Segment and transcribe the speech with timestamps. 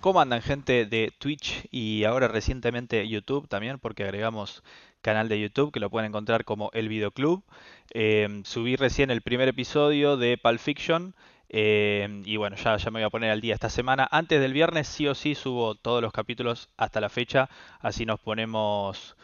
[0.00, 3.80] ¿Cómo andan gente de Twitch y ahora recientemente YouTube también?
[3.80, 4.62] Porque agregamos
[5.02, 7.42] canal de YouTube que lo pueden encontrar como El Videoclub.
[7.90, 11.16] Em, subí recién el primer episodio de Pulp Fiction
[11.48, 14.06] em, y bueno, ya, ya me voy a poner al día esta semana.
[14.12, 18.20] Antes del viernes sí o sí subo todos los capítulos hasta la fecha, así nos
[18.20, 19.16] ponemos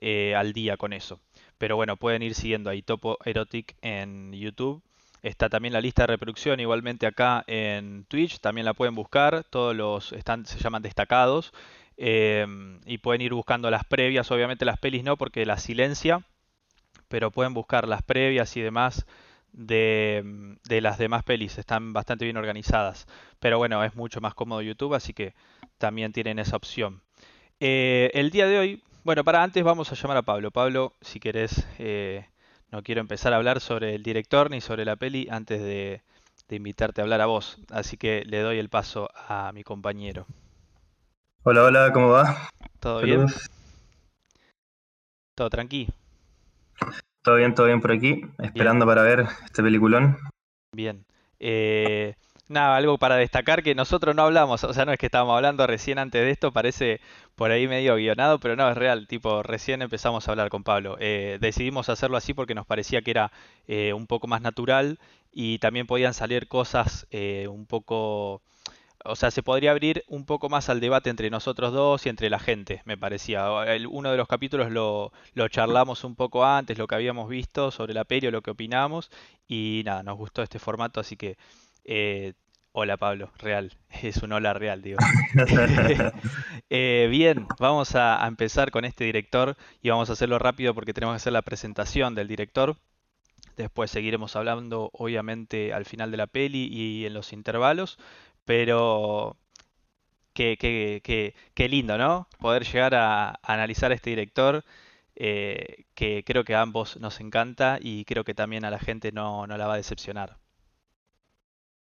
[0.00, 1.20] eh, al día con eso.
[1.56, 4.82] Pero bueno, pueden ir siguiendo ahí Topo Erotic en YouTube
[5.22, 9.74] Está también la lista de reproducción igualmente acá en Twitch, también la pueden buscar, todos
[9.74, 11.52] los están, se llaman destacados
[11.96, 16.22] em, y pueden ir buscando las previas, obviamente las pelis no porque la silencia,
[17.08, 19.06] pero pueden buscar las previas y demás
[19.52, 23.06] de, las demás pelis, están bastante bien organizadas,
[23.40, 25.34] pero bueno, es mucho más cómodo YouTube, así que
[25.78, 27.00] también tienen esa opción.
[27.58, 30.50] Eh, el día de hoy, bueno, para antes vamos a llamar a Pablo.
[30.52, 31.66] Pablo, si querés...
[31.78, 32.24] Eh,
[32.70, 36.02] no quiero empezar a hablar sobre el director ni sobre la peli antes de,
[36.50, 37.58] invitarte a hablar a vos.
[37.70, 40.26] Así que le doy el paso a mi compañero.
[41.42, 42.48] Hola, hola, ¿cómo va?
[42.80, 43.26] ¿Todo bien?
[45.34, 45.88] ¿Todo tranqui?
[47.22, 50.18] Todo bien, todo bien por aquí, esperando para ver este peliculón.
[50.72, 51.04] Bien.
[51.40, 52.14] Eh,
[52.48, 55.66] Nada, algo para destacar que nosotros no hablamos, o sea, no es que estábamos hablando
[55.66, 57.00] recién antes de esto, parece
[57.36, 60.96] por ahí medio guionado, pero no, es real, tipo, recién empezamos a hablar con Pablo.
[60.98, 63.32] Eh, decidimos hacerlo así porque nos parecía que era
[63.66, 64.98] eh, un poco más natural
[65.30, 68.42] y también podían salir cosas eh, un poco...
[69.04, 72.30] O sea, se podría abrir un poco más al debate entre nosotros dos y entre
[72.30, 73.48] la gente, me parecía.
[73.88, 75.12] uno de los capítulos lo,
[75.48, 79.10] charlamos un poco antes, lo que habíamos visto sobre la peli lo que opinamos,
[79.46, 81.36] y nada, nos gustó este formato, así que
[81.88, 82.34] eh,
[82.72, 83.72] hola Pablo, real,
[84.02, 84.98] es un hola real, digo.
[86.70, 91.14] Eh, bien, vamos a, empezar con este director y vamos a hacerlo rápido porque tenemos
[91.14, 92.76] que hacer la presentación del director.
[93.56, 97.98] Después seguiremos hablando, obviamente, al final de la peli y en los intervalos.
[98.44, 99.38] Pero
[100.34, 100.58] qué,
[101.54, 102.28] qué, lindo, ¿no?
[102.38, 104.62] Poder llegar a, analizar a este director
[105.16, 109.10] eh, que creo que a ambos nos encanta y creo que también a la gente
[109.10, 110.36] no, no la va a decepcionar.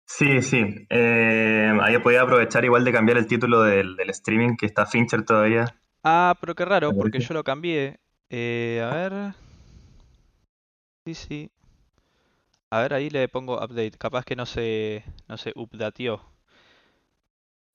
[0.08, 0.86] Sí, sí.
[0.88, 5.66] Eh, ahí podía aprovechar igual de cambiar el título del, streaming, que está Fincher todavía.
[6.02, 8.00] Ah, pero qué raro, porque yo lo cambié.
[8.30, 9.34] Eh, a ver.
[11.04, 11.50] Sí, sí.
[12.70, 13.98] A ver, ahí le pongo update.
[13.98, 16.22] Capaz que no se, no se updateó.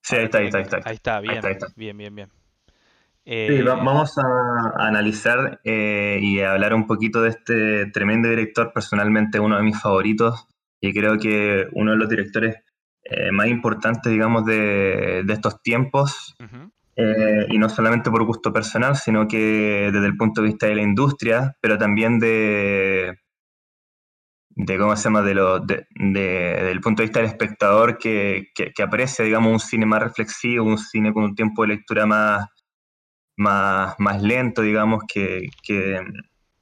[0.02, 0.82] Sí, ahí está, ahí está, ahí está.
[0.86, 1.42] Ahí está, bien,
[1.76, 2.30] bien, bien, bien.
[3.26, 9.56] Sí, eh, vamos a analizar y hablar un poquito de este tremendo director, personalmente uno
[9.56, 10.48] de mis favoritos
[10.84, 12.58] y creo que uno de los directores
[13.06, 16.36] eh, más importantes, digamos, de, estos tiempos,
[16.98, 20.76] eh, y no solamente por gusto personal, sino que desde el punto de vista de
[20.76, 23.18] la industria, pero también de,
[24.50, 28.50] de ¿cómo se llama?, de lo, de, desde el punto de vista del espectador que,
[28.54, 32.46] que, aprecia, digamos, un cine más reflexivo, un cine con un tiempo de lectura más,
[33.38, 36.02] más, más lento, digamos, que, que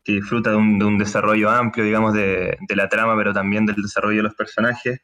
[0.04, 4.24] que disfruta de un, desarrollo amplio, digamos, de, la trama, pero también del desarrollo de
[4.24, 5.00] los personajes,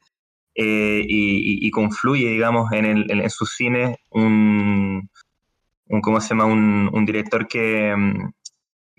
[0.55, 5.07] eh, y, confluye, digamos, en, el, en, su cine un,
[5.85, 7.95] un, ¿cómo se llama?, un, director que,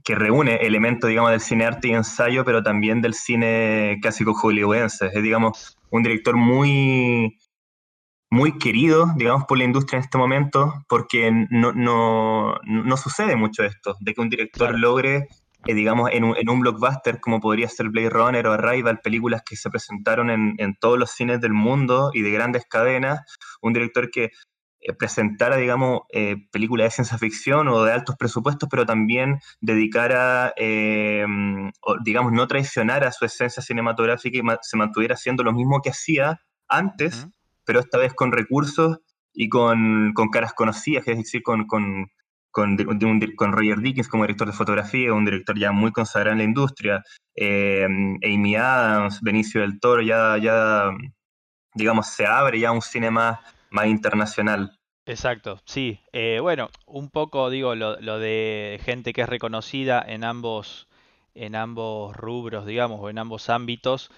[0.04, 5.10] que reúne elementos, digamos, del cine arte y ensayo, pero también del cine clásico hollywoodense.
[5.12, 7.36] Es, digamos, un director muy,
[8.30, 13.64] muy querido, digamos, por la industria en este momento, porque no, no, no sucede mucho
[13.64, 15.28] esto, de que un director logre
[15.66, 19.42] eh, digamos, en un, en un, blockbuster como podría ser Blade Runner o Arrival, películas
[19.44, 23.20] que se presentaron en, en todos los cines del mundo y de grandes cadenas,
[23.60, 24.30] un director que
[24.80, 30.54] eh, presentara, digamos, eh, películas de ciencia ficción o de altos presupuestos, pero también dedicara,
[31.82, 36.40] o, digamos, no traicionara su esencia cinematográfica y se mantuviera haciendo lo mismo que hacía
[36.68, 37.26] antes,
[37.64, 38.98] pero esta vez con recursos
[39.32, 42.10] y con, con caras conocidas, es decir, con, con
[42.58, 42.76] con,
[43.36, 47.04] con, Roger Dickens como director de fotografía, un director ya muy consagrado en la industria,
[47.36, 50.90] eh, Amy Adams, Benicio del Toro, ya, ya,
[51.74, 53.38] digamos, se abre ya un cine más,
[53.86, 54.76] internacional.
[55.06, 56.00] Exacto, sí.
[56.12, 60.88] Eh, bueno, un poco digo lo, de gente que es reconocida en ambos,
[61.34, 64.10] en ambos rubros, digamos, o en ambos ámbitos.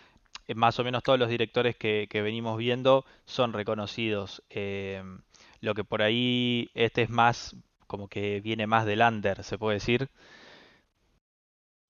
[0.49, 4.43] Eh, más o menos todos los directores que, venimos viendo son reconocidos.
[5.61, 7.55] lo que por ahí este es más
[7.91, 10.09] como que viene más del under, se puede decir.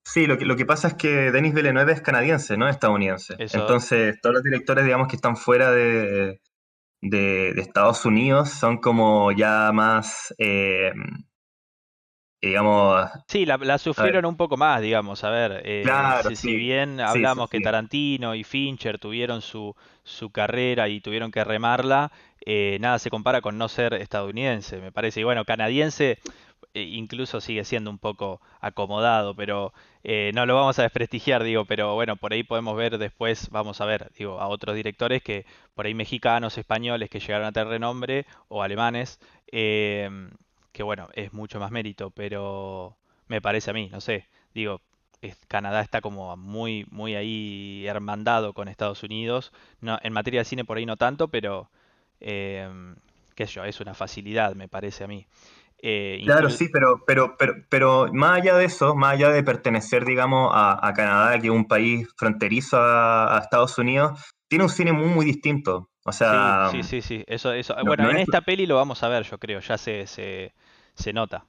[0.02, 3.34] Sí, lo que, lo que pasa es que Denis Villeneuve es canadiense, no estadounidense.
[3.38, 6.40] Entonces, todos los directores, digamos, que están fuera de,
[7.02, 10.90] de, Estados Unidos son como ya más, eh,
[12.40, 13.10] digamos...
[13.26, 15.84] Sí, la, sufrieron un poco más, digamos, a ver, eh,
[16.34, 22.10] si, bien hablamos que Tarantino y Fincher tuvieron su, su carrera y tuvieron que remarla,
[22.44, 26.18] eh, nada se compara con no ser estadounidense, me parece, y bueno, canadiense
[26.72, 29.72] eh, incluso sigue siendo un poco acomodado, pero
[30.32, 33.84] no lo vamos a desprestigiar, digo, pero bueno, por ahí podemos ver después, vamos a
[33.84, 35.44] ver, digo, a otros directores que
[35.74, 39.20] por ahí mexicanos, españoles que llegaron a tener renombre, o alemanes,
[40.72, 42.96] que bueno, es mucho más mérito, pero
[43.28, 44.80] me parece a mí, no sé, digo,
[45.48, 50.64] Canadá está como muy, muy ahí hermandado con Estados Unidos, no, en materia de cine
[50.64, 51.70] por ahí no tanto, pero
[52.20, 52.96] em,
[53.34, 55.26] qué sé yo, es una facilidad, me parece a mí.
[55.82, 60.04] Eh, claro, sí, pero, pero, pero, pero más allá de eso, más allá de pertenecer,
[60.04, 65.08] digamos, a, Canadá, que es un país fronterizo a, Estados Unidos, tiene un cine muy,
[65.08, 65.89] muy distinto.
[66.04, 67.74] O sea, sí, sí, sí, Eso, eso.
[67.84, 70.54] bueno, en esta peli lo vamos a ver, yo creo, ya se, se,
[70.94, 71.44] se nota.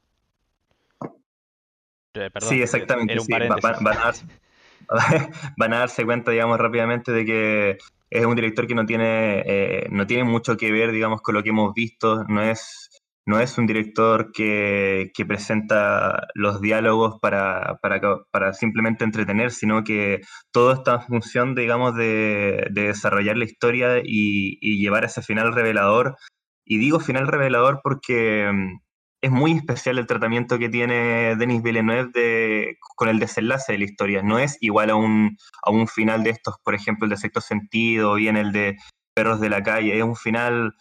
[2.13, 3.15] Eh, sí, exactamente.
[5.57, 7.77] van, a darse, cuenta, digamos, rápidamente de que
[8.09, 11.44] es un director que no tiene, eh, no tiene mucho que ver, digamos, con lo
[11.44, 12.25] que hemos visto.
[12.25, 12.91] No es,
[13.25, 20.21] no es un director que, presenta los diálogos para, para, simplemente entretener, sino que
[20.51, 26.18] todo está en función, digamos, de, desarrollar la historia y, y llevar ese final revelador.
[26.65, 28.79] Y digo final revelador porque mm,
[29.21, 33.85] es muy especial el tratamiento que tiene Denis Villeneuve de, con el desenlace de la
[33.85, 34.23] historia.
[34.23, 37.41] No es igual a un, a un final de estos, por ejemplo, el de sexto
[37.41, 38.77] sentido o bien el de
[39.13, 39.97] Perros de la calle.
[39.97, 40.73] Es un final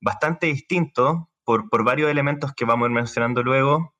[0.00, 3.94] bastante distinto por, por varios elementos que vamos a ir mencionando luego.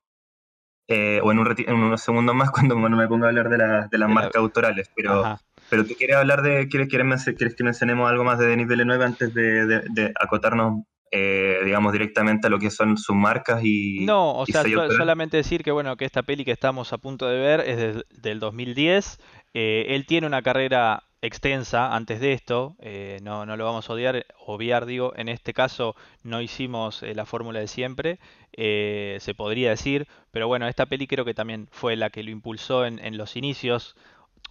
[0.87, 3.99] Eh, o en, un en unos segundos más cuando me ponga a hablar de, de
[3.99, 4.91] las marcas autorales.
[4.95, 5.39] Pero,
[5.71, 9.03] pero tú quieres hablar de, ¿quieres, quieres, quieres que mencionemos algo más de Denis Villeneuve
[9.03, 14.05] antes de, de acotarnos eh, digamos, directamente a lo que son sus marcas y...
[14.05, 17.39] No, o sea, solamente decir que, bueno, que esta peli que estamos a punto de
[17.39, 19.19] ver es del 2010.
[19.55, 23.93] Eh, él tiene una carrera extensa antes de esto, eh, no, no, lo vamos a
[23.93, 28.19] odiar, obviar, digo, en este caso no hicimos la fórmula de siempre,
[28.53, 32.87] se podría decir, pero bueno, esta peli creo que también fue la que lo impulsó
[32.87, 33.97] en, en los inicios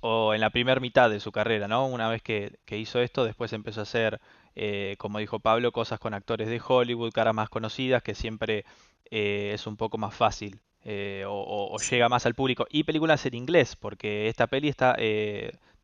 [0.02, 1.88] o en la primera mitad de su carrera, ¿no?
[1.88, 4.19] Una vez que, que hizo esto, después empezó a hacer
[4.60, 8.66] eh, como dijo Pablo, cosas con actores de Hollywood, caras más conocidas, que siempre
[9.12, 12.66] eh, es un poco más fácil eh, o, llega más al público.
[12.72, 14.96] Y películas en inglés, porque esta peli está,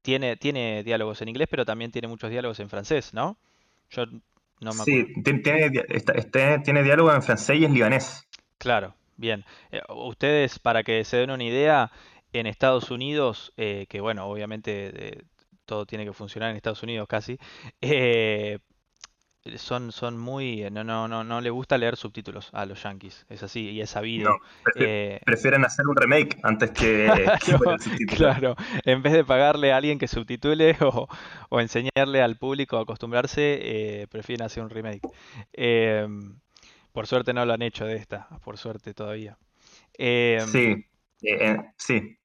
[0.04, 3.38] tiene, tiene diálogos en inglés, pero también tiene muchos diálogos en francés, ¿no?
[3.92, 4.06] Yo
[4.62, 8.28] no me Sí, tiene, este, tiene diálogo en francés y en libanés.
[8.58, 9.46] Claro, bien.
[9.90, 11.92] ustedes, para que se den una idea,
[12.32, 15.26] en Estados Unidos, que bueno, obviamente
[15.66, 17.38] todo tiene que funcionar en Estados Unidos casi,
[17.82, 18.60] eh,
[19.57, 20.69] son, son muy.
[20.72, 23.25] No, no, no, no le gusta leer subtítulos a los yankees.
[23.30, 24.38] Es así, y es sabido.
[24.75, 27.07] Eh, prefieren hacer un remake antes que,
[28.16, 28.56] Claro,
[28.86, 31.07] en vez de pagarle a alguien que subtitule o,
[31.50, 35.01] o enseñarle al público a acostumbrarse, eh, prefieren hacer un remake.
[36.92, 39.38] por suerte no lo han hecho de esta, por suerte todavía.
[39.98, 40.86] sí,
[41.78, 42.18] sí.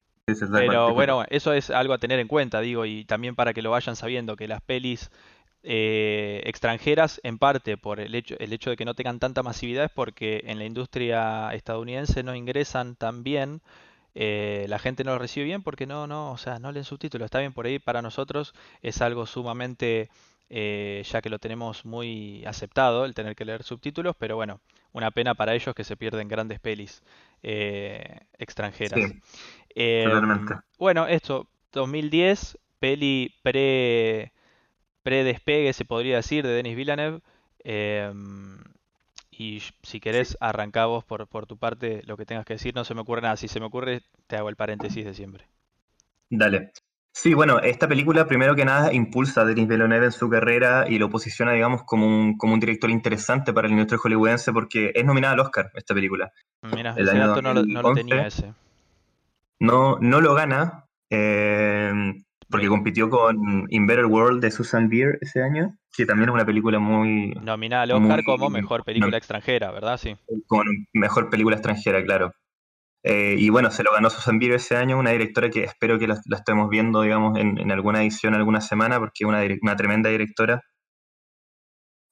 [0.52, 3.70] Pero bueno, eso es algo a tener en cuenta, digo, y también para que lo
[3.70, 5.10] vayan sabiendo, que las pelis
[5.62, 9.86] eh, extranjeras, en parte por el hecho, el hecho de que no tengan tanta masividad,
[9.86, 13.60] es porque en la industria estadounidense no ingresan tan bien,
[14.14, 17.26] eh, la gente no lo recibe bien porque no, no, o sea, no leen subtítulos.
[17.26, 20.10] Está bien por ahí, para nosotros es algo sumamente,
[20.48, 24.60] eh, ya que lo tenemos muy aceptado, el tener que leer subtítulos, pero bueno,
[24.92, 27.02] una pena para ellos que se pierden grandes pelis
[27.42, 28.98] extranjeras.
[30.78, 34.32] Bueno, esto, 2010, peli pre,
[35.02, 37.20] pre-despegue, se podría decir, de Denis Villeneuve.
[37.64, 38.58] Em,
[39.30, 42.74] y si querés, arrancá vos por, por tu parte lo que tengas que decir.
[42.74, 43.36] No se me ocurre nada.
[43.36, 45.46] Si se me ocurre, te hago el paréntesis de siempre.
[46.30, 46.72] Dale.
[47.12, 50.98] Sí, bueno, esta película, primero que nada, impulsa a Denis Villeneuve en su carrera y
[50.98, 55.04] lo posiciona, digamos, como un, como un director interesante para el industria hollywoodense porque es
[55.04, 56.30] nominada al Oscar esta película.
[56.62, 58.54] Mira, el ese dato no lo tenía ese.
[59.58, 61.92] No, no lo gana, eh,
[62.50, 66.46] porque compitió con In Better World de Susan Beer ese año, que también es una
[66.46, 67.32] película muy...
[67.42, 69.98] Nominada al Oscar como mejor película extranjera, ¿verdad?
[69.98, 70.16] Sí.
[70.46, 70.62] Como
[70.94, 72.32] mejor película extranjera, claro.
[73.04, 76.08] Eh, y bueno, se lo ganó Susan Beer ese año, una directora que espero que
[76.08, 80.62] la, estemos viendo, digamos, en, alguna edición alguna semana, porque es una, una tremenda directora.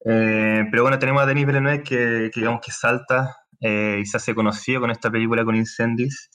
[0.04, 4.82] Eh, pero bueno, tenemos a Denis Villeneuve que, digamos que salta y se hace conocido
[4.82, 6.28] con esta película con Incendies.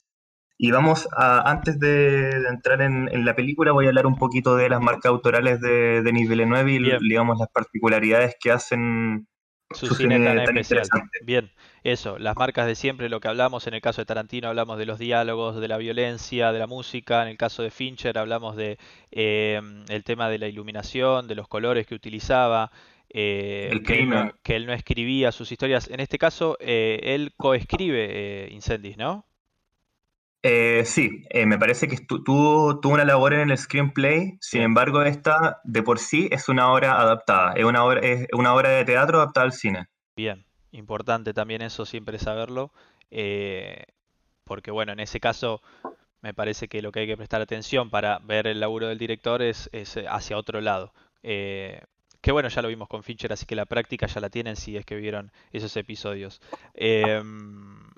[0.63, 4.69] Y vamos a, antes de, entrar en, la película, voy a hablar un poquito de
[4.69, 9.27] las marcas autorales de Denis Villeneuve y, digamos, las particularidades que hacen
[9.71, 10.83] su, cine, tan, especial.
[11.23, 11.49] Bien,
[11.83, 14.85] eso, las marcas de siempre, lo que hablamos, en el caso de Tarantino hablamos de
[14.85, 18.77] los diálogos, de la violencia, de la música, en el caso de Fincher hablamos de
[19.09, 22.71] eh, el tema de la iluminación, de los colores que utilizaba,
[23.09, 25.89] eh, que, él no, que, él no, escribía sus historias.
[25.89, 29.25] En este caso, eh, él coescribe Incendies, ¿no?
[30.43, 35.03] Eh, sí, eh, me parece que tuvo, tuvo una labor en el screenplay, sin embargo
[35.03, 38.85] esta de por sí es una obra adaptada, es una obra, es una obra de
[38.85, 39.87] teatro adaptada al cine.
[40.15, 42.71] Bien, importante también eso siempre saberlo,
[43.11, 43.83] eh,
[44.43, 45.61] porque bueno, en ese caso
[46.21, 49.43] me parece que lo que hay que prestar atención para ver el laburo del director
[49.43, 50.91] es, es hacia otro lado.
[51.21, 54.75] que bueno, ya lo vimos con Fincher, así que la práctica ya la tienen si
[54.75, 56.41] es que vieron esos episodios.
[56.73, 57.89] Em,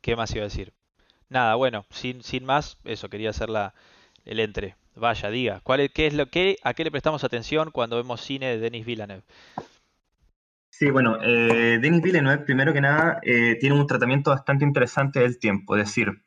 [0.00, 0.72] ¿Qué más iba a decir?
[1.28, 3.74] Nada, bueno, sin, sin más, eso, quería hacer la,
[4.24, 4.76] el entre.
[4.94, 8.20] Vaya, diga, ¿cuál es, qué es lo que, ¿a qué le prestamos atención cuando vemos
[8.20, 9.24] cine de Denis Villeneuve?
[10.70, 15.38] Sí, bueno, eh, Denis Villeneuve, primero que nada, eh, tiene un tratamiento bastante interesante del
[15.38, 16.22] tiempo, es decir,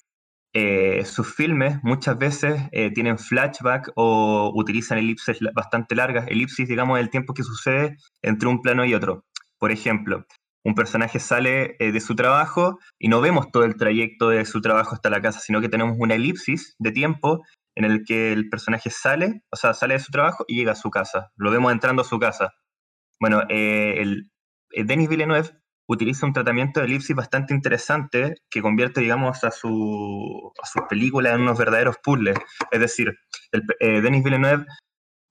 [0.53, 2.59] eh, sus filmes muchas veces
[2.95, 8.63] tienen flashback o utilizan elipses bastante largas, elipsis, digamos, del tiempo que sucede entre un
[8.63, 9.23] plano y otro.
[9.59, 10.25] Por ejemplo,
[10.63, 14.61] un personaje sale eh, de su trabajo y no vemos todo el trayecto de su
[14.61, 17.43] trabajo hasta la casa, sino que tenemos una elipsis de tiempo
[17.75, 20.75] en el que el personaje sale, o sea, sale de su trabajo y llega a
[20.75, 21.31] su casa.
[21.37, 22.53] Lo vemos entrando a su casa.
[23.19, 24.31] Bueno, eh, el,
[24.71, 25.49] eh, Denis Villeneuve
[25.87, 31.33] utiliza un tratamiento de elipsis bastante interesante que convierte, digamos, a su, a su película
[31.33, 32.37] en unos verdaderos puzzles.
[32.69, 33.17] Es decir,
[33.51, 33.63] el,
[34.03, 34.65] Denis Villeneuve,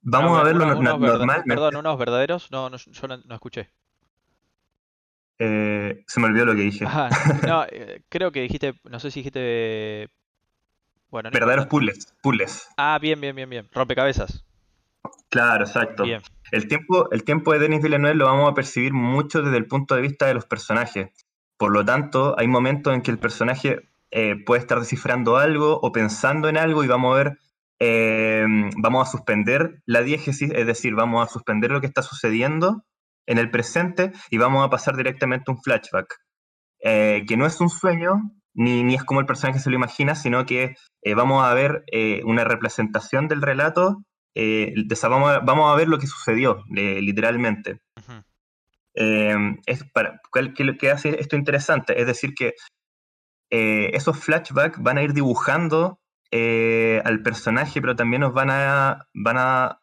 [0.00, 1.44] vamos a verlo normal.
[1.47, 3.70] Perdón, unos verdaderos, no, no yo no escuché.
[5.38, 6.85] Eh, se me olvidó lo que dije.
[7.47, 10.09] no, eh, creo que dijiste, no sé si dijiste...
[11.11, 12.68] Bueno, Verdaderos puzzles, puzzles.
[12.76, 13.68] Ah, bien, bien, bien, bien.
[13.73, 14.45] Rompecabezas.
[15.30, 16.04] Claro, exacto.
[16.50, 19.95] El tiempo, el tiempo de Denis Villeneuve lo vamos a percibir mucho desde el punto
[19.95, 21.09] de vista de los personajes.
[21.57, 25.92] Por lo tanto, hay momentos en que el personaje eh, puede estar descifrando algo o
[25.92, 27.38] pensando en algo y vamos a ver,
[28.76, 32.85] vamos a suspender la diégesis, es decir, vamos a suspender lo que está sucediendo
[33.28, 36.16] en el presente y vamos a pasar directamente a un flashback,
[36.80, 40.14] eh, que no es un sueño, ni, ni, es como el personaje se lo imagina,
[40.14, 44.02] sino que eh, vamos a ver eh, una representación del relato,
[44.35, 47.80] vamos a, vamos, a, ver lo que sucedió, literalmente.
[48.94, 52.00] es para, ¿qué, ¿Qué hace esto interesante?
[52.00, 52.54] Es decir, que
[53.50, 56.00] esos flashbacks van a ir dibujando
[56.32, 59.80] al personaje, pero también nos van a, van a,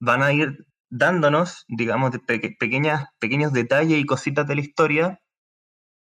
[0.00, 2.12] van a ir dándonos, digamos,
[2.58, 5.20] pequeñas, pequeños detalles y cositas de la historia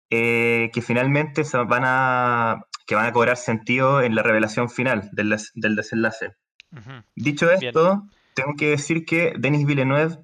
[0.09, 5.09] eh, que finalmente se van a, que van a cobrar sentido en la revelación final
[5.11, 6.35] del, del desenlace.
[7.15, 8.03] Dicho esto,
[8.33, 10.17] tengo que decir que Denis Villeneuve,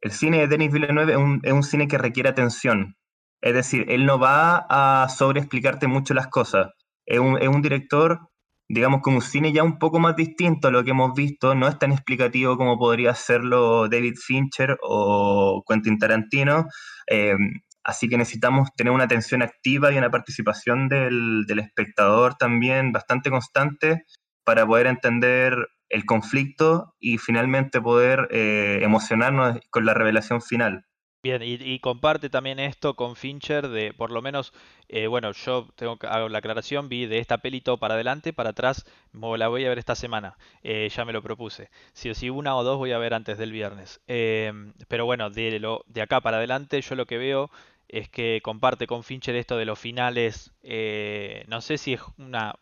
[0.00, 2.96] el cine de Denis Villeneuve es un, es un cine que requiere atención.
[3.42, 6.72] Es decir, él no va a sobreexplicarte mucho las cosas.
[7.04, 8.20] Es un, es un director
[8.68, 11.68] digamos, como un cine ya un poco más distinto a lo que hemos visto, no
[11.68, 16.66] es tan explicativo como podría serlo David Fincher o Quentin Tarantino.
[17.08, 17.36] Eh,
[17.84, 24.04] así que necesitamos tener una atención activa y una participación del, espectador también bastante constante
[24.44, 30.84] para poder entender el conflicto y finalmente poder eh, emocionarnos con la revelación final.
[31.26, 34.52] Bien, y, comparte también esto con Fincher de, por lo menos,
[34.88, 38.50] eh, bueno, yo tengo hago la aclaración, vi de esta peli todo para adelante, para
[38.50, 41.68] atrás, la voy a ver esta semana, eh, ya me lo propuse.
[41.94, 44.00] Si una o dos voy a ver antes del viernes.
[44.06, 47.50] Em, pero bueno, de, lo, de acá para adelante yo lo que veo
[47.88, 52.54] es que comparte con Fincher esto de los finales, eh, no sé si es una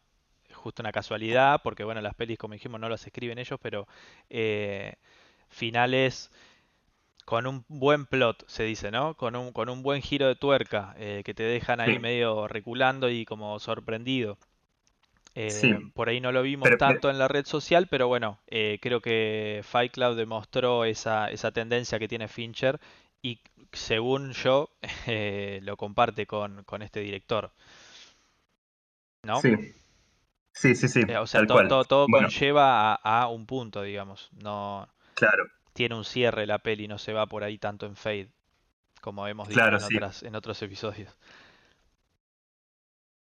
[0.54, 3.86] justo una casualidad, porque bueno, las pelis como dijimos no las escriben ellos, pero
[5.48, 6.30] finales
[7.24, 9.14] con un buen plot, se dice, ¿no?
[9.14, 13.08] Con un, con un buen giro de tuerca, eh, que te dejan ahí medio reculando
[13.08, 14.38] y como sorprendido.
[15.36, 19.00] Eh, por ahí no lo vimos tanto en la red social, pero bueno, eh, creo
[19.00, 22.78] que Fight Club demostró esa, esa tendencia que tiene Fincher
[23.20, 23.40] y
[23.72, 24.70] según yo
[25.62, 27.50] lo comparte con, con, este director.
[29.22, 29.40] ¿No?
[29.40, 29.56] Sí.
[30.52, 31.02] Sí, sí, sí.
[31.02, 34.30] o sea, todo, todo, conlleva a, a, un punto, digamos.
[34.40, 38.30] No, claro tiene un cierre la peli, no se va por ahí tanto en fade,
[39.02, 39.60] como hemos dicho
[40.22, 41.14] en, otros episodios.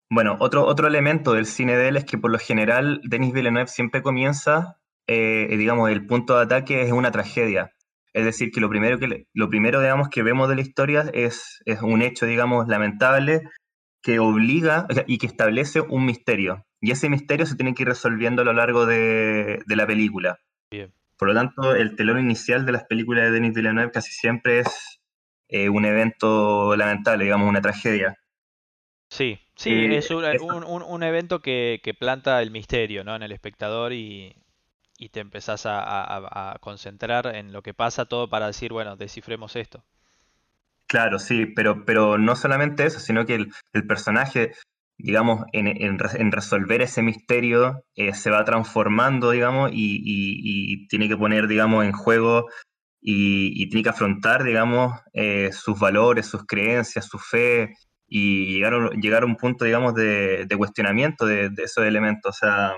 [0.09, 3.67] Bueno, otro, otro elemento del cine de él es que por lo general Denis Villeneuve
[3.67, 7.73] siempre comienza, eh, digamos, el punto de ataque es una tragedia.
[8.13, 11.63] Es decir, que lo primero que, lo primero, digamos, que vemos de la historia es,
[11.65, 13.41] es un hecho, digamos, lamentable
[14.03, 16.67] que obliga y que establece un misterio.
[16.79, 20.37] Y ese misterio se tiene que ir resolviendo a lo largo de, de la película.
[20.69, 20.93] Bien.
[21.23, 24.99] Por lo tanto, el telón inicial de las películas de Denis Villeneuve casi siempre es
[25.47, 28.17] eh, un evento lamentable, digamos, una tragedia.
[29.07, 33.15] Sí, sí, eh, es un, evento que, planta el misterio ¿no?
[33.15, 34.35] en el espectador y,
[35.13, 39.81] te empezás a, concentrar en lo que pasa todo para decir, bueno, descifremos esto.
[40.87, 44.51] Claro, sí, pero, pero no solamente eso, sino que el, personaje,
[45.03, 51.83] digamos, en, resolver ese misterio eh, se va transformando, digamos, y, tiene que poner, digamos,
[51.83, 52.47] en juego
[53.01, 57.73] y, tiene que afrontar, digamos, eh, sus valores, sus creencias, su fe,
[58.07, 62.37] y llegar, llegar a un punto, digamos, de, cuestionamiento de, esos elementos.
[62.37, 62.71] O sea,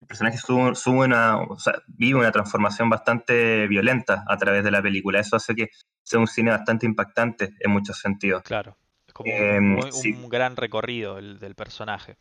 [0.00, 0.72] el personaje sube,
[1.04, 5.20] una, o sea, vive una transformación bastante violenta a través de la película.
[5.20, 5.68] Eso hace que
[6.02, 8.42] sea un cine bastante impactante en muchos sentidos.
[8.44, 8.78] Claro,
[9.16, 12.18] como un, em, gran recorrido el, del personaje.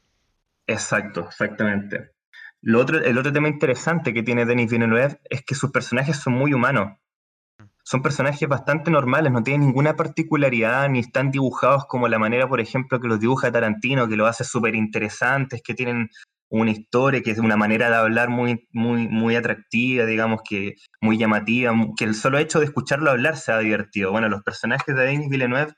[0.68, 2.12] Exacto, exactamente.
[2.62, 6.34] Lo otro, el otro tema interesante que tiene Denis Villeneuve es que sus personajes son
[6.34, 6.94] muy humanos
[7.86, 12.60] son personajes bastante normales, no tienen ninguna particularidad, ni están dibujados como la manera, por
[12.60, 16.10] ejemplo, que los dibuja Tarantino, que los hace súper interesantes, que tienen
[16.50, 21.20] una historia, que es una manera de hablar muy, muy, muy atractiva, digamos, que muy
[21.20, 24.12] llamativa, que el solo hecho de escucharlo hablar se ha divertido.
[24.12, 25.74] Bueno, los personajes de Denis Villeneuve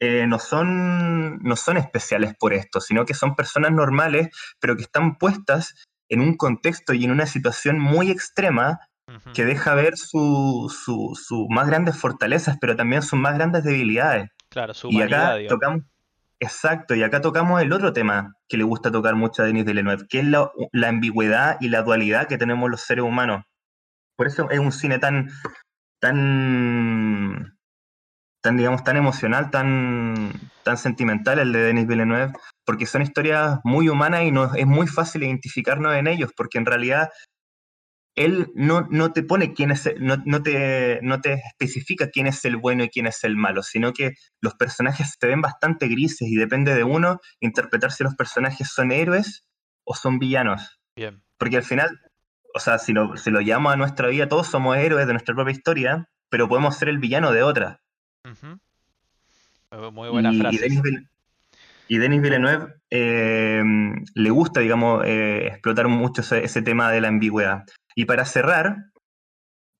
[0.00, 4.28] eh, no, son, no son especiales por esto, sino que son personas normales,
[4.60, 5.74] pero que están puestas
[6.08, 8.80] en un contexto y en una situación muy extrema
[9.32, 14.28] que deja ver sus su, más grandes fortalezas, pero también sus más grandes debilidades.
[14.50, 15.82] Claro, su y acá tocamos,
[16.40, 20.06] exacto, y acá tocamos el otro tema que le gusta tocar mucho a Denis Villeneuve,
[20.08, 23.44] que es la, la, ambigüedad y la dualidad que tenemos los seres humanos.
[24.16, 25.30] Por eso es un cine tan,
[26.00, 27.57] tan,
[28.40, 32.32] tan digamos, tan emocional, tan, tan sentimental el de Denis Villeneuve,
[32.64, 36.66] porque son historias muy humanas y no, es muy fácil identificarnos en ellos, porque en
[36.66, 37.10] realidad
[38.18, 42.44] él no, no te pone quién es, no, no, te, no te especifica quién es
[42.44, 46.28] el bueno y quién es el malo, sino que los personajes se ven bastante grises
[46.28, 49.44] y depende de uno interpretar si los personajes son héroes
[49.84, 50.80] o son villanos.
[50.96, 51.22] Bien.
[51.38, 52.00] Porque al final,
[52.54, 55.36] o sea, si lo, si lo llamo a nuestra vida, todos somos héroes de nuestra
[55.36, 57.80] propia historia, pero podemos ser el villano de otra.
[59.92, 60.68] Muy buena frase.
[61.88, 63.62] Y Denis Villeneuve eh,
[64.14, 67.64] le gusta, digamos, eh, explotar mucho ese, tema de la ambigüedad.
[67.94, 68.76] Y para cerrar,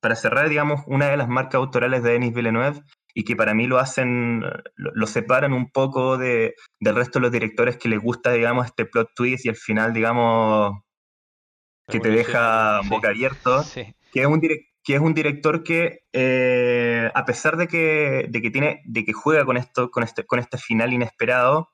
[0.01, 2.81] para cerrar, digamos, una de las marcas autorales de Denis Villeneuve
[3.13, 4.43] y que para mí lo hacen,
[4.75, 8.85] lo, separan un poco de, del resto de los directores que les gusta, digamos, este
[8.85, 10.79] plot twist y al final, digamos,
[11.87, 14.39] que te deja boca abierto, que, es un
[14.89, 19.13] que es un director que, eh, a pesar de que, de que, tiene, de que
[19.13, 21.69] juega con esto, con este, con este final inesperado,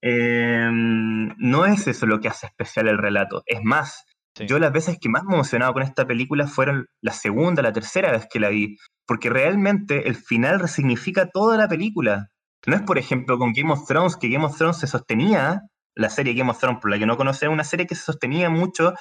[0.00, 3.42] Em, no es eso lo que hace especial el relato.
[3.46, 4.04] Es más,
[4.36, 8.12] yo las veces que más me emocionado con esta película fueron la segunda, la tercera
[8.12, 12.28] vez que la vi, porque realmente el final resignifica toda la película.
[12.66, 15.62] No es, por ejemplo, con Game of Thrones, que Game of Thrones se sostenía,
[15.94, 18.50] la serie Game of Thrones, por la que no conocía, una serie que se sostenía
[18.50, 18.94] mucho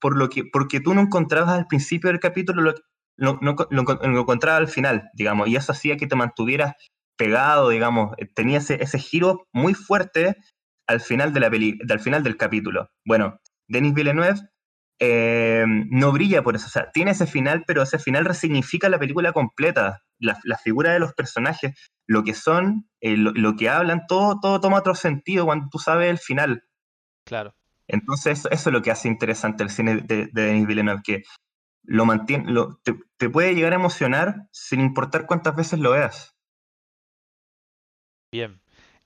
[0.00, 4.60] por lo que, porque tú no encontrabas al principio del capítulo lo, no, lo encontrabas
[4.60, 6.74] al final, digamos, y eso hacía que te mantuvieras
[7.16, 10.36] pegado, digamos, eh, tenía ese, ese giro muy fuerte
[10.88, 12.88] al final, de la peli, al final del capítulo.
[13.04, 14.40] Bueno, Denis Villeneuve
[15.00, 18.98] eh, no brilla por eso, o sea, tiene ese final, pero ese final resignifica la
[18.98, 21.74] película completa, la, figura de los personajes,
[22.06, 26.10] lo que son, eh, lo, que hablan, todo, todo toma otro sentido cuando tú sabes
[26.10, 26.64] el final.
[27.26, 27.54] Claro.
[27.92, 31.22] Entonces, eso es lo que hace interesante el cine de, Denis Villeneuve, que
[31.82, 36.36] lo mantiene, lo, te, puede llegar a emocionar sin importar cuántas veces lo veas.
[38.32, 38.60] Bien.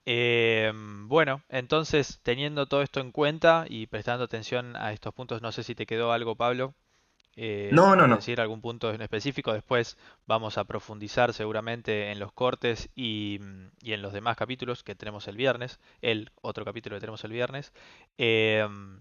[0.06, 5.50] Em, bueno, entonces teniendo todo esto en cuenta y prestando atención a estos puntos, no
[5.50, 6.74] sé si te quedó algo, Pablo.
[7.36, 8.16] Eh, no, no, no.
[8.16, 9.52] decir algún punto en específico.
[9.52, 13.40] Después vamos a profundizar seguramente en los cortes y,
[13.82, 15.80] en los demás capítulos que tenemos el viernes.
[16.02, 17.72] El otro capítulo que tenemos el viernes.
[18.18, 19.00] Em,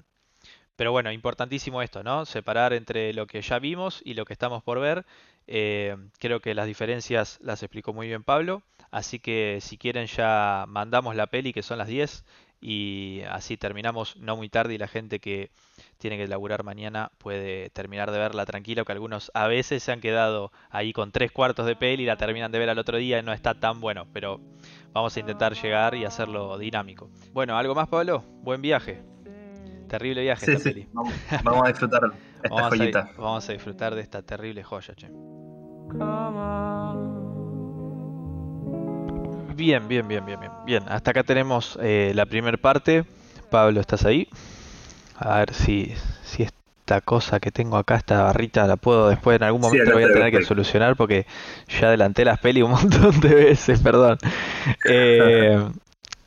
[0.75, 2.25] pero bueno, importantísimo esto, ¿no?
[2.25, 5.05] Separar entre lo que ya vimos y lo que estamos por ver.
[5.45, 8.63] Eh, creo que las diferencias las explicó muy bien Pablo.
[8.91, 12.23] Así que si quieren ya mandamos la peli que son las 10
[12.65, 15.51] y así terminamos no muy tarde y la gente que
[15.97, 19.99] tiene que laburar mañana puede terminar de verla tranquilo, que algunos a veces se han
[19.99, 23.19] quedado ahí con tres cuartos de peli y la terminan de ver al otro día
[23.19, 24.39] y no está tan bueno, pero
[24.93, 27.09] vamos a intentar llegar y hacerlo dinámico.
[27.33, 28.23] Bueno, ¿algo más Pablo?
[28.43, 29.03] Buen viaje.
[29.89, 30.87] Terrible viaje esta peli.
[30.93, 31.13] Vamos,
[31.65, 32.01] a disfrutar
[32.43, 32.99] esta vamos joyita.
[32.99, 35.09] A, vamos a disfrutar de esta terrible joya, che.
[39.55, 40.51] Bien, bien, bien, bien, bien.
[40.65, 43.05] Bien, hasta acá tenemos eh, la primera parte.
[43.51, 44.27] Pablo, ¿estás ahí?
[45.15, 49.43] A ver si, si esta cosa que tengo acá, esta barrita, la puedo después en
[49.43, 51.27] algún momento voy a tener que solucionar porque
[51.69, 54.17] ya adelanté las peli un montón de veces, perdón.
[54.85, 55.63] Eh,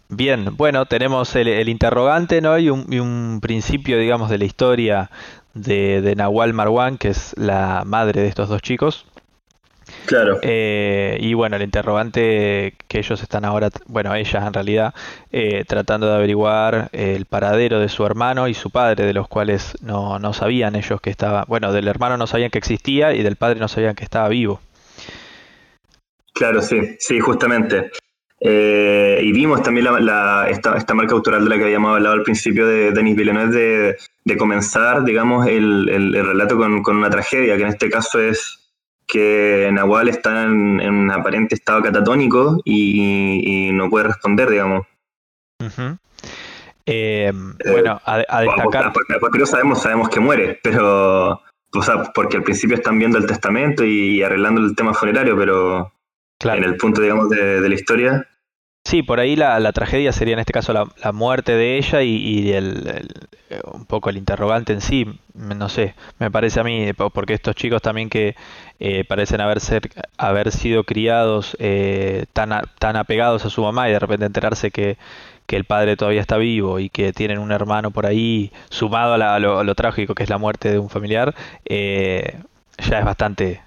[0.09, 2.59] bien, bueno, tenemos el, interrogante, ¿no?
[2.59, 5.11] Y un, y un, principio, digamos, de la historia
[5.53, 9.05] de, de Nahual Marwan, que es la madre de estos dos chicos.
[10.07, 10.39] Claro.
[10.43, 14.95] Eh, y bueno, el interrogante que ellos están ahora, bueno, ellas en realidad,
[15.33, 19.77] eh, tratando de averiguar el paradero de su hermano y su padre, de los cuales
[19.83, 23.37] no, no sabían ellos que estaba, bueno, del hermano no sabían que existía y del
[23.37, 24.61] padre no sabían que estaba vivo.
[26.33, 27.91] Claro, sí, sí, justamente.
[28.39, 32.23] Eh, y vimos también la, esta, esta, marca autoral de la que habíamos hablado al
[32.23, 37.09] principio de Denis Villeneuve de, de comenzar, digamos, el, el, el relato con, con, una
[37.09, 38.66] tragedia, que en este caso es
[39.07, 44.87] que Nahual está en, un aparente estado catatónico y, no puede responder, digamos.
[46.87, 47.33] Eh,
[47.71, 48.93] bueno, a, destacar.
[49.21, 51.41] Porque, sabemos, sabemos que muere, pero.
[51.75, 55.93] O sea, porque al principio están viendo el testamento y arreglando el tema funerario, pero
[56.43, 58.27] en el punto, digamos, de la historia,
[58.87, 63.09] Sí, por ahí la, tragedia sería en este caso la, muerte de ella y, el,
[63.65, 67.83] un poco el interrogante en sí, no sé, me parece a mí, porque estos chicos
[67.83, 68.37] también que
[68.79, 73.93] eh, parecen haber, ser, haber sido criados eh, tan, tan apegados a su mamá y
[73.93, 74.99] de repente enterarse que,
[75.49, 79.75] el padre todavía está vivo y que tienen un hermano por ahí, sumado a, lo,
[79.75, 82.39] trágico que es la muerte de un familiar, eh,
[82.79, 83.66] ya es bastante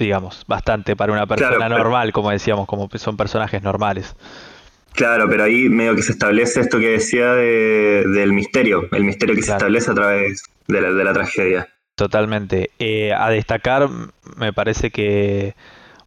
[0.00, 4.16] digamos, bastante para una persona normal, como decíamos, como son personajes normales.
[4.92, 9.42] Claro, pero ahí medio que se establece esto que decía del misterio, el misterio que
[9.42, 11.68] se establece a través de la, tragedia.
[11.94, 12.70] Totalmente.
[12.78, 13.88] Eh, a destacar,
[14.36, 15.54] me parece que,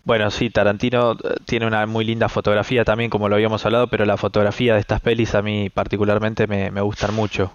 [0.04, 4.06] bueno, sí, Tarantino eh, tiene una muy linda fotografía también, como lo habíamos hablado, pero
[4.06, 7.54] la fotografía de estas pelis a mí particularmente me, me gustan mucho.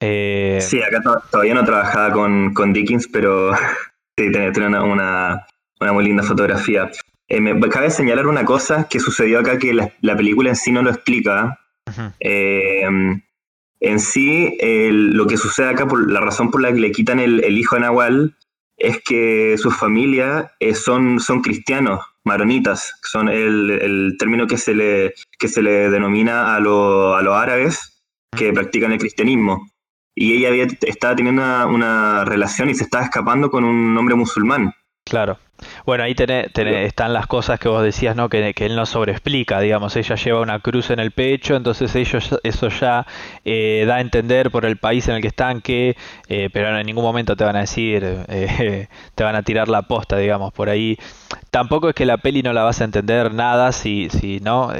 [0.00, 3.52] Eh, sí, acá todavía no trabajaba con, con Dickens, pero
[4.14, 5.46] tiene, una,
[5.80, 6.90] muy linda fotografía.
[7.28, 10.82] Eh, me cabe señalar una cosa que sucedió acá que la, película en sí no
[10.82, 11.58] lo explica.
[12.20, 12.82] Eh,
[13.80, 17.58] en sí, lo que sucede acá, por la razón por la que le quitan el,
[17.58, 18.36] hijo a Nahual,
[18.76, 25.14] es que su familia eh, son, son cristianos, maronitas, son el, término que se le,
[25.38, 28.02] que se le denomina a, a los árabes
[28.36, 29.68] que practican el cristianismo
[30.14, 34.74] y ella había, estaba teniendo una, relación y se estaba escapando con un hombre musulmán.
[35.04, 35.38] Claro.
[35.86, 38.28] Bueno, ahí están las cosas que vos decías, ¿no?
[38.28, 42.68] Que, él no sobreexplica, digamos, ella lleva una cruz en el pecho, entonces ellos eso
[42.68, 43.06] ya
[43.44, 45.96] eh, da a entender por el país en el que están que,
[46.28, 49.82] eh, pero en ningún momento te van a decir, eh, te van a tirar la
[49.82, 50.98] posta, digamos, por ahí.
[51.50, 54.72] Tampoco es que la peli no la vas a entender nada si, si no,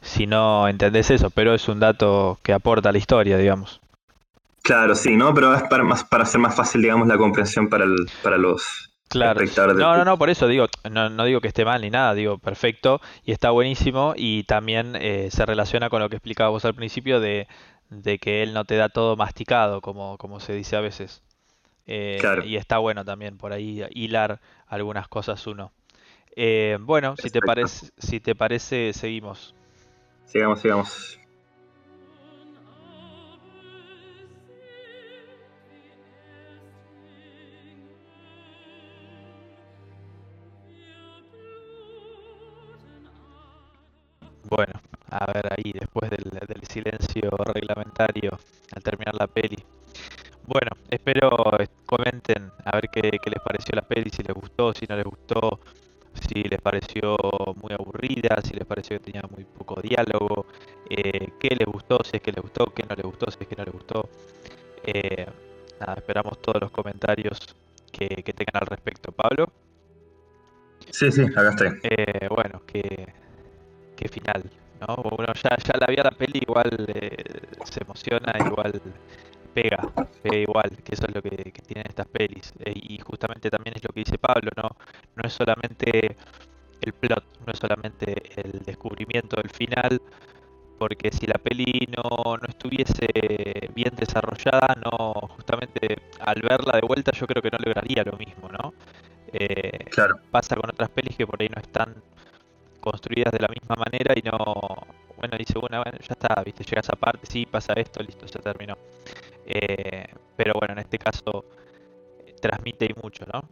[0.00, 3.83] si no entendés eso, pero es un dato que aporta a la historia, digamos.
[4.64, 5.34] Claro, sí, ¿no?
[5.34, 8.90] Pero es para, más, para hacer más fácil, digamos, la comprensión para, el, para los
[9.08, 9.38] claro.
[9.38, 9.76] espectadores.
[9.76, 12.38] No, no, no, por eso digo, no, no, digo que esté mal ni nada, digo
[12.38, 16.74] perfecto y está buenísimo y también eh, se relaciona con lo que explicaba vos al
[16.74, 17.46] principio de,
[17.90, 21.22] de, que él no te da todo masticado, como, como se dice a veces.
[21.86, 22.42] Eh, claro.
[22.42, 25.72] Y está bueno también por ahí hilar algunas cosas uno.
[26.36, 29.54] Eh, bueno, si te, parece, si te parece, seguimos.
[30.24, 31.18] Sigamos, sigamos.
[44.56, 44.74] Bueno,
[45.10, 46.20] a ver ahí, después del,
[46.68, 48.38] silencio reglamentario
[48.72, 49.56] al terminar la peli.
[50.46, 51.28] Bueno, espero
[51.84, 55.58] comenten a ver qué, les pareció la peli, si les gustó, si no les gustó,
[56.28, 57.16] si les pareció
[57.60, 60.46] muy aburrida, si les pareció que tenía muy poco diálogo,
[60.88, 63.48] eh, qué les gustó, si es que les gustó, qué no les gustó, si es
[63.48, 64.08] que no les gustó.
[64.84, 65.26] Eh,
[65.80, 67.40] nada, esperamos todos los comentarios
[67.90, 69.10] que, tengan al respecto.
[69.10, 69.52] Pablo.
[70.90, 71.80] Sí, sí, acá estoy.
[71.82, 73.23] Eh, bueno, que
[73.96, 74.42] qué final,
[74.80, 74.96] ¿no?
[74.96, 77.16] Uno ya, ya la vio la peli, igual eh,
[77.64, 78.80] se emociona, igual
[79.52, 79.88] pega,
[80.22, 82.52] pega igual, que eso es lo que, tienen estas pelis.
[82.60, 84.70] Eh, y justamente también es lo que dice Pablo, ¿no?
[85.16, 86.16] No es solamente
[86.80, 90.00] el plot, no es solamente el descubrimiento del final,
[90.78, 93.06] porque si la peli no, no estuviese
[93.74, 98.48] bien desarrollada, no justamente al verla de vuelta yo creo que no lograría lo mismo,
[98.48, 98.74] ¿no?
[99.32, 100.16] Eh, claro.
[100.30, 101.94] Pasa con otras pelis que por ahí no están
[102.84, 104.36] construidas de la misma manera y no,
[105.16, 108.76] bueno, dice, bueno, ya está, viste, llega esa parte, sí, pasa esto, listo, se terminó.
[109.46, 110.04] Eh,
[110.36, 111.46] pero bueno, en este caso
[112.42, 113.48] transmite y mucho, ¿no?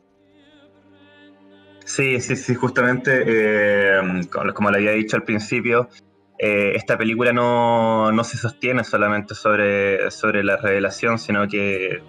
[1.84, 4.00] Sí, sí, sí, justamente, eh,
[4.54, 5.88] como le había dicho al principio,
[6.38, 12.02] eh, esta película no, no, se sostiene solamente sobre, sobre la revelación, sino que,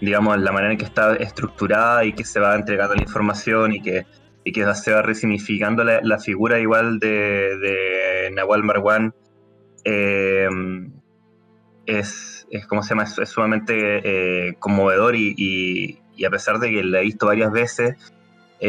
[0.00, 3.80] digamos, la manera en que está estructurada y que se va entregando la información y
[3.80, 4.04] que,
[4.48, 9.14] y que se va resignificando la, figura igual de, de Nahual Marwan,
[9.84, 10.48] eh,
[11.84, 13.02] es, es, ¿cómo se llama?
[13.02, 13.74] es, sumamente
[14.48, 17.96] eh, conmovedor y, a pesar de que la he visto varias veces,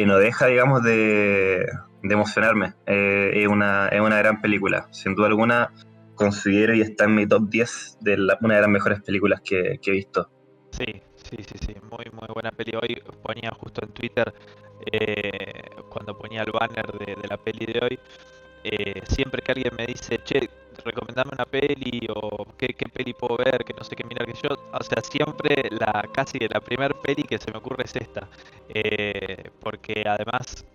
[0.06, 1.66] no deja, digamos, de,
[2.04, 2.74] emocionarme.
[2.86, 4.90] Eh, es, una, es una gran película.
[4.92, 5.72] Sin duda alguna,
[6.16, 9.92] considero y está en mi top 10 de una de las mejores películas que, he
[9.92, 10.30] visto.
[10.72, 11.76] Sí, sí, sí, sí.
[11.90, 12.74] Muy, muy buena peli.
[12.76, 14.34] Hoy ponía justo en Twitter,
[14.92, 18.00] eh, cuando ponía el banner de, la peli de hoy,
[18.64, 20.50] eh, siempre que alguien me dice, che,
[20.84, 24.56] recomendame una peli o qué, peli puedo ver, que no sé qué mirar que yo,
[24.72, 28.28] o sea, siempre la casi la primera peli que se me ocurre es esta,
[29.62, 30.66] porque además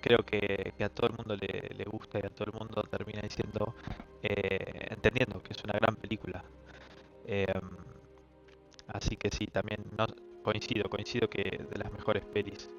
[0.00, 3.74] creo que, a todo el mundo le, gusta y a todo el mundo termina diciendo,
[4.22, 6.44] eh, entendiendo que es una gran película.
[7.26, 7.60] Em,
[8.88, 10.06] así que sí, también no,
[10.42, 12.70] coincido, coincido que de las mejores pelis.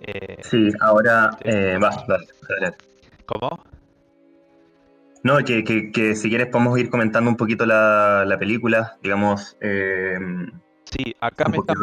[0.00, 2.22] Eh, sí, ahora eh, vas, vas,
[3.26, 3.62] ¿Cómo?
[5.22, 9.56] No, que, que, si quieres podemos ir comentando un poquito la, la película, digamos.
[9.60, 10.18] Eh,
[10.84, 11.76] sí, acá me están,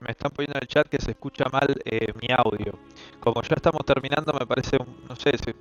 [0.00, 2.78] me están poniendo en el chat que se escucha mal eh, mi audio.
[3.18, 5.52] Como ya estamos terminando, me parece, no sé, si,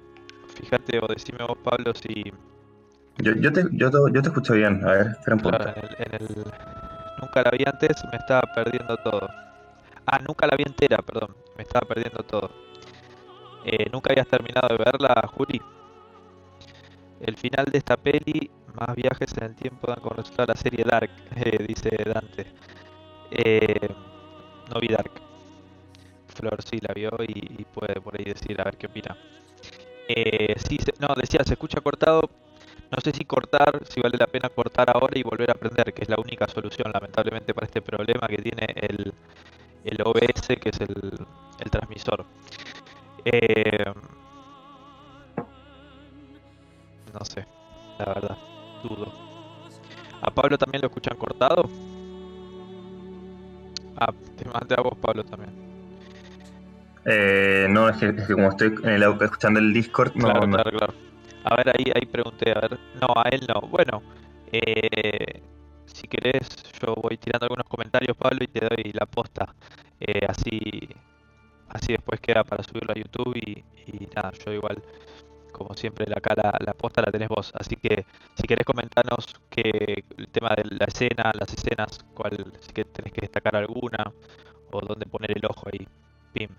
[0.62, 2.32] fíjate o decime vos, Pablo, si...
[3.18, 5.58] Yo, yo, te, yo, yo te escucho bien, a ver, espera un poco.
[5.58, 6.46] en, el,
[7.22, 9.28] Nunca la vi antes, me estaba perdiendo todo.
[10.06, 12.50] Ah, nunca la vi entera, perdón, me estaba perdiendo todo.
[13.66, 15.60] Eh, ¿Nunca habías terminado de verla, Juli?
[17.20, 20.84] El final de esta peli, más viajes en el tiempo dan con resultado la serie
[20.86, 22.46] Dark, eh, dice Dante.
[23.32, 23.90] Eh,
[24.72, 25.12] no vi Dark.
[26.28, 29.18] Flor sí la vio y, puede por ahí decir a ver qué opina.
[30.08, 32.30] Eh, sí, no, decía, se escucha cortado.
[32.92, 36.04] No sé si cortar, si vale la pena cortar ahora y volver a aprender, que
[36.04, 39.14] es la única solución, lamentablemente, para este problema que tiene el,
[39.86, 40.96] el OBS, que es el,
[41.60, 42.26] el transmisor.
[43.24, 43.86] Eh,
[47.14, 47.46] no sé,
[48.00, 48.38] la verdad,
[48.84, 49.14] dudo.
[50.22, 51.70] ¿A Pablo también lo escuchan cortado?
[53.98, 55.54] Ah, te mandé a vos, Pablo, también.
[57.06, 60.94] Eh, no, es que, como estoy en el, escuchando el Discord, no, claro, claro, claro.
[61.44, 62.80] A ver, ahí, ahí pregunté, a ver.
[63.00, 63.62] No, a él no.
[63.70, 64.02] Bueno,
[64.52, 65.42] eh,
[65.96, 66.50] si querés,
[66.82, 69.56] yo voy tirando algunos comentarios, Pablo, y te doy la posta.
[70.00, 70.60] Eh, así,
[71.70, 73.64] así después queda para subirlo a YouTube y,
[74.14, 74.84] nada, yo igual
[75.54, 77.54] como siempre acá la, la posta la tenés vos.
[77.56, 78.06] Así que
[78.36, 83.14] si querés comentarnos que el tema de la escena, las escenas, cuál, si que tenés
[83.14, 84.12] que destacar alguna
[84.72, 85.88] o dónde poner el ojo ahí.
[86.34, 86.50] Pim.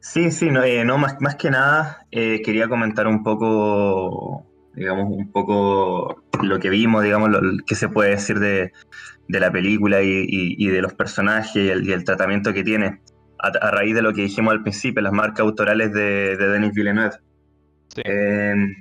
[0.00, 4.46] Sí, sí, no, eh, no más, más que nada eh, quería comentar un poco,
[4.78, 8.72] digamos, un poco lo que vimos, digamos, lo, que se puede decir de,
[9.28, 13.00] de la película y, y, de los personajes y el, y el tratamiento que tiene
[13.38, 17.16] a, raíz de lo que dijimos al principio, las marcas autorales de, Denis Villeneuve.
[17.96, 18.74] Em,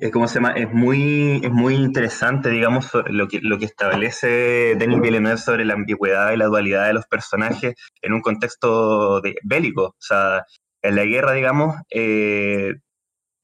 [0.00, 4.74] es, como se llama, es muy, es muy interesante, digamos, lo que, lo que establece
[4.76, 9.36] Denis Villeneuve sobre la ambigüedad y la dualidad de los personajes en un contexto de,
[9.42, 9.84] bélico.
[9.84, 10.44] O sea,
[10.82, 12.74] en la guerra, digamos, eh,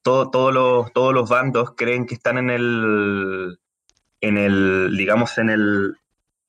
[0.03, 3.59] todo, los, todos los bandos creen que están en el,
[4.21, 5.97] en el digamos, en el,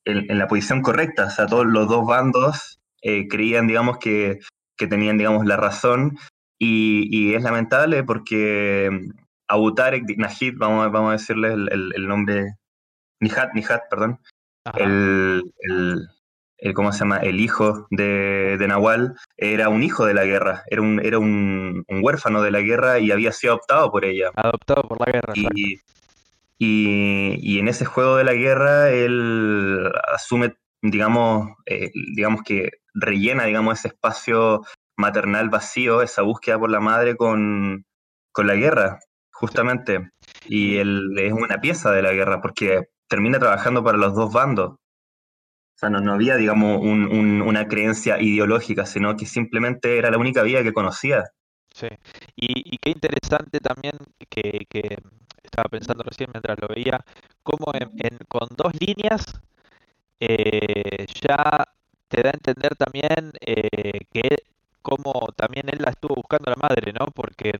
[0.05, 1.25] en, la posición correcta.
[1.25, 4.39] O sea, todos los dos bandos eh, creían, digamos, que,
[4.77, 6.17] tenían, digamos, la razón.
[6.57, 9.11] Y, es lamentable porque mm,
[9.47, 12.55] Abu Tarek Nahid, vamos, vamos a decirle el, nombre,
[13.19, 14.19] Nihat, Nihat, perdón,
[14.75, 16.07] el, el,
[16.75, 17.17] ¿cómo se llama?
[17.17, 21.85] El hijo de, de, Nahual era un hijo de la guerra, era un, era un,
[21.89, 24.31] huérfano de la guerra y había sido adoptado por ella.
[24.35, 25.33] Adoptado por la guerra.
[25.35, 25.79] Y,
[26.57, 33.45] y, y, en ese juego de la guerra él asume, digamos, eh, digamos que rellena,
[33.45, 34.61] digamos, ese espacio
[34.97, 37.85] maternal vacío, esa búsqueda por la madre con,
[38.37, 38.99] la guerra,
[39.31, 40.11] justamente.
[40.45, 44.77] Y él es una pieza de la guerra, porque termina trabajando para los dos bandos.
[45.81, 50.73] Sea, no, había, digamos, una creencia ideológica, sino que simplemente era la única vida que
[50.73, 51.31] conocía.
[51.73, 51.87] Sí,
[52.35, 53.93] y, qué interesante también
[54.29, 54.67] que,
[55.43, 57.03] estaba pensando recién mientras lo veía,
[57.41, 57.73] cómo
[58.27, 59.41] con dos líneas
[60.19, 61.65] eh, ya
[62.07, 64.35] te da a entender también eh, que
[64.83, 67.07] como también él la estuvo buscando a la madre, ¿no?
[67.07, 67.59] Porque,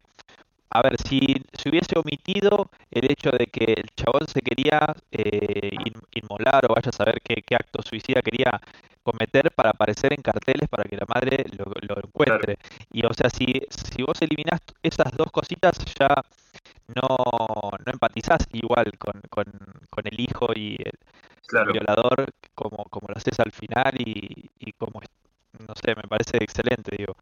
[0.73, 5.75] a ver, si se hubiese omitido el hecho de que el chabón se quería eh,
[6.13, 8.60] inmolar o vaya a saber qué, acto suicida quería
[9.03, 12.57] cometer para aparecer en carteles para que la madre lo, encuentre.
[12.93, 16.23] Y o sea, si, si vos eliminás esas dos cositas ya
[16.88, 17.17] no,
[17.86, 19.45] no empatizás igual con, con,
[19.89, 20.97] con el hijo y el,
[21.73, 25.01] violador como, como lo haces al final y, y como,
[25.67, 27.17] no sé, me parece excelente, digo.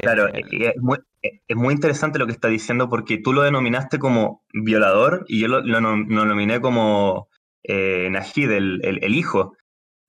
[0.00, 3.98] Claro, eh, es, muy, es muy interesante lo que está diciendo porque tú lo denominaste
[3.98, 7.28] como violador y yo lo, lo, nominé como
[7.62, 9.56] eh, Najid, el, el, hijo.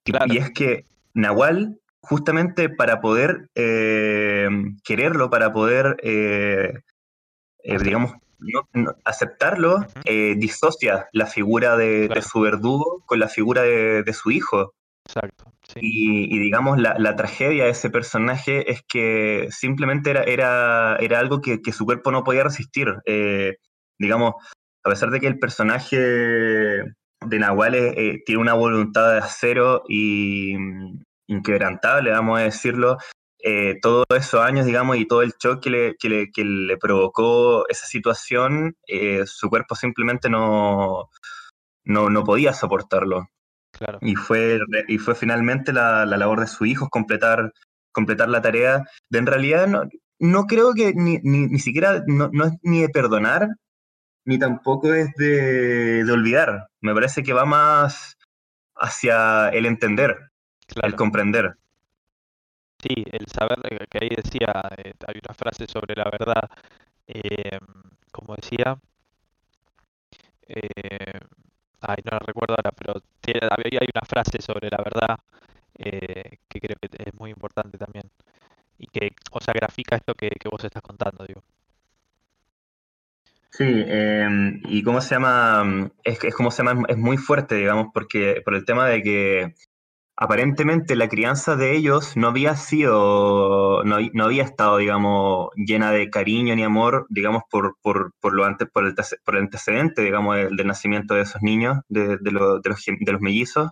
[0.05, 4.49] Y, es que Nahual, justamente para poder eh,
[4.83, 6.73] quererlo, para poder, eh,
[7.63, 8.13] digamos,
[9.03, 9.85] aceptarlo,
[10.35, 14.73] disocia la figura de, su verdugo con la figura de, de su hijo.
[15.05, 15.54] Exacto.
[15.77, 21.59] Y, digamos, la, tragedia de ese personaje es que simplemente era, era, era algo que,
[21.73, 22.88] su cuerpo no podía resistir.
[23.05, 23.57] Eh,
[23.99, 24.35] digamos,
[24.85, 30.55] a pesar de que el personaje de Nahual eh, tiene una voluntad de acero y
[30.57, 32.97] mm, inquebrantable, vamos a decirlo,
[33.43, 37.85] eh, todos esos años, digamos, y todo el shock que le, que le, provocó esa
[37.85, 38.77] situación,
[39.25, 41.09] su cuerpo simplemente no,
[41.83, 43.27] no, no podía soportarlo.
[44.01, 47.53] Y, fue, y fue finalmente la, labor de su hijo completar,
[47.91, 48.83] completar la tarea.
[49.09, 49.83] De en realidad no,
[50.19, 53.49] no creo que ni, ni, siquiera, no, es ni de perdonar,
[54.25, 56.67] ni tampoco es de, de, olvidar.
[56.81, 58.17] Me parece que va más
[58.75, 60.31] hacia el entender,
[60.81, 61.57] el comprender.
[62.81, 66.49] Sí, el saber que ahí decía, eh, hay una frase sobre la verdad,
[67.07, 67.57] eh,
[68.11, 68.77] como decía,
[70.47, 71.19] eh,
[71.87, 73.01] ay, no la recuerdo ahora, pero
[73.49, 75.17] había, hay una frase sobre la verdad
[75.77, 78.09] eh, que creo que es muy importante también
[78.77, 81.41] y que, o sea, grafica esto que, vos estás contando, digo.
[83.51, 87.87] Sí, em, y cómo se llama, es, es como se llama, es muy fuerte, digamos,
[87.93, 89.55] porque por el tema de que
[90.17, 96.56] aparentemente la crianza de ellos no había sido, no, había estado, digamos, llena de cariño
[96.56, 100.67] ni amor, digamos, por, por, por lo antes, por el, por el antecedente, digamos, del,
[100.67, 103.71] nacimiento de esos niños, de, de, los, de los mellizos.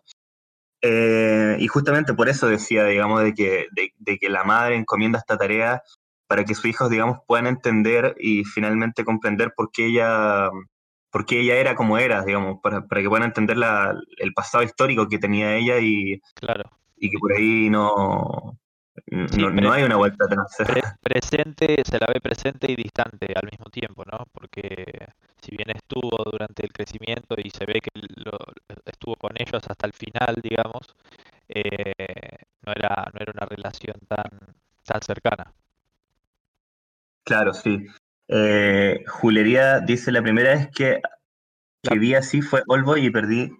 [0.81, 5.37] Eh, y justamente por eso decía, digamos, de que, de, que la madre encomienda esta
[5.37, 5.81] tarea
[6.27, 10.49] para que sus hijos, digamos, puedan entender y finalmente comprender por qué ella
[11.13, 15.19] porque ella era como era, digamos, para, que puedan entender la, el pasado histórico que
[15.19, 16.71] tenía ella y, claro.
[16.97, 18.57] y que por ahí no,
[19.05, 20.57] no, hay una vuelta atrás.
[20.99, 24.25] presente, se la ve presente y distante al mismo tiempo, ¿no?
[24.31, 25.07] Porque
[25.39, 27.91] si bien estuvo durante el crecimiento y se ve que
[28.25, 28.39] lo,
[28.83, 30.95] estuvo con ellos hasta el final, digamos,
[31.47, 31.93] eh,
[32.65, 34.31] no, era, no era una relación tan,
[34.83, 35.53] tan cercana.
[37.23, 37.85] Claro, sí.
[38.35, 40.99] Eh, Julería dice la primera vez que,
[41.83, 43.51] que vi así fue Oldboy y perdí.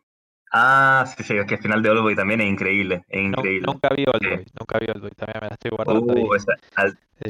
[0.52, 3.68] Ah, sí, sí, es que el final de Oldboy también es increíble, es increíble.
[3.68, 6.14] nunca vi Oldboy, nunca vi Oldboy, también me la estoy guardando.
[6.14, 6.54] Uh, esa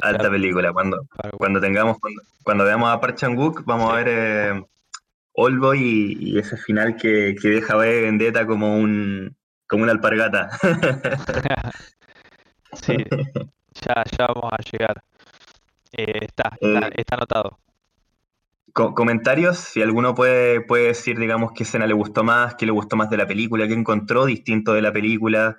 [0.00, 1.98] alta película, cuando, cuando tengamos,
[2.42, 4.64] cuando, veamos a Park Chan Wook, vamos a ver eh,
[5.34, 9.36] Oldboy y, ese final que, que deja a Vendetta como un
[9.68, 10.48] como una alpargata.
[12.72, 12.96] sí,
[13.86, 15.02] ya, ya vamos a llegar.
[15.96, 17.58] Eh, está, está, eh, anotado.
[18.72, 22.96] comentarios, si alguno puede, puede decir, digamos, qué escena le gustó más, qué le gustó
[22.96, 25.56] más de la película, qué encontró distinto de la película,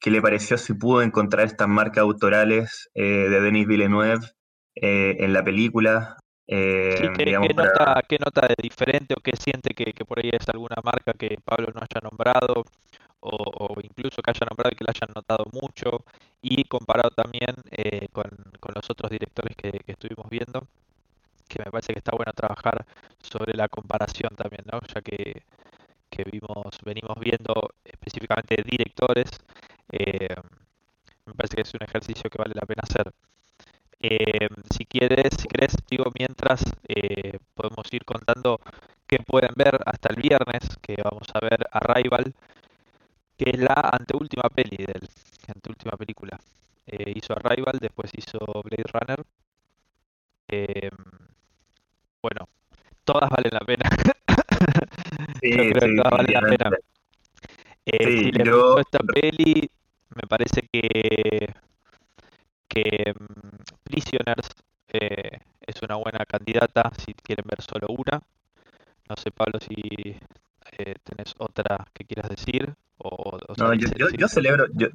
[0.00, 4.26] qué le pareció si pudo encontrar estas marcas autorales eh, de Denis Villeneuve
[4.74, 6.16] en la película.
[6.46, 7.10] ¿qué,
[7.54, 11.12] nota, ¿qué, nota, de diferente o qué siente que, que, por ahí es alguna marca
[11.12, 12.62] que Pablo no haya nombrado?
[13.20, 16.04] o, incluso que haya nombrado y que la hayan notado mucho
[16.48, 18.30] y comparado también eh, con,
[18.74, 20.66] los otros directores que, estuvimos viendo
[21.48, 22.84] que me parece que está bueno trabajar
[23.22, 24.80] sobre la comparación también, ¿no?
[24.92, 25.42] ya que,
[26.30, 29.30] vimos, venimos viendo específicamente directores,
[29.92, 30.34] eh,
[31.26, 33.12] me parece que es un ejercicio que vale la pena hacer.
[34.00, 36.62] Eh, si quieres, si querés, digo, mientras
[37.54, 38.60] podemos ir contando
[39.06, 42.34] qué pueden ver hasta el viernes, que vamos a ver Arrival,
[43.36, 45.05] que es la anteúltima peli de
[45.92, 46.38] película.
[46.86, 49.24] Eh, hizo Arrival, después hizo Blade Runner.
[50.48, 50.90] Eh,
[52.22, 52.48] bueno,
[53.04, 53.90] todas valen la pena.
[55.40, 56.70] Sí, yo creo que todas valen la pena.
[57.84, 59.70] Eh, si les gustó esta peli,
[60.14, 61.54] me parece que,
[62.66, 64.48] que mm, Prisoners
[64.88, 68.20] eh, es una buena candidata si quieren ver solo una.
[69.08, 70.16] No sé, Pablo, si
[71.04, 72.74] tenés otra que quieras decir.
[72.98, 74.88] O, no, yo, yo, celebro, yo,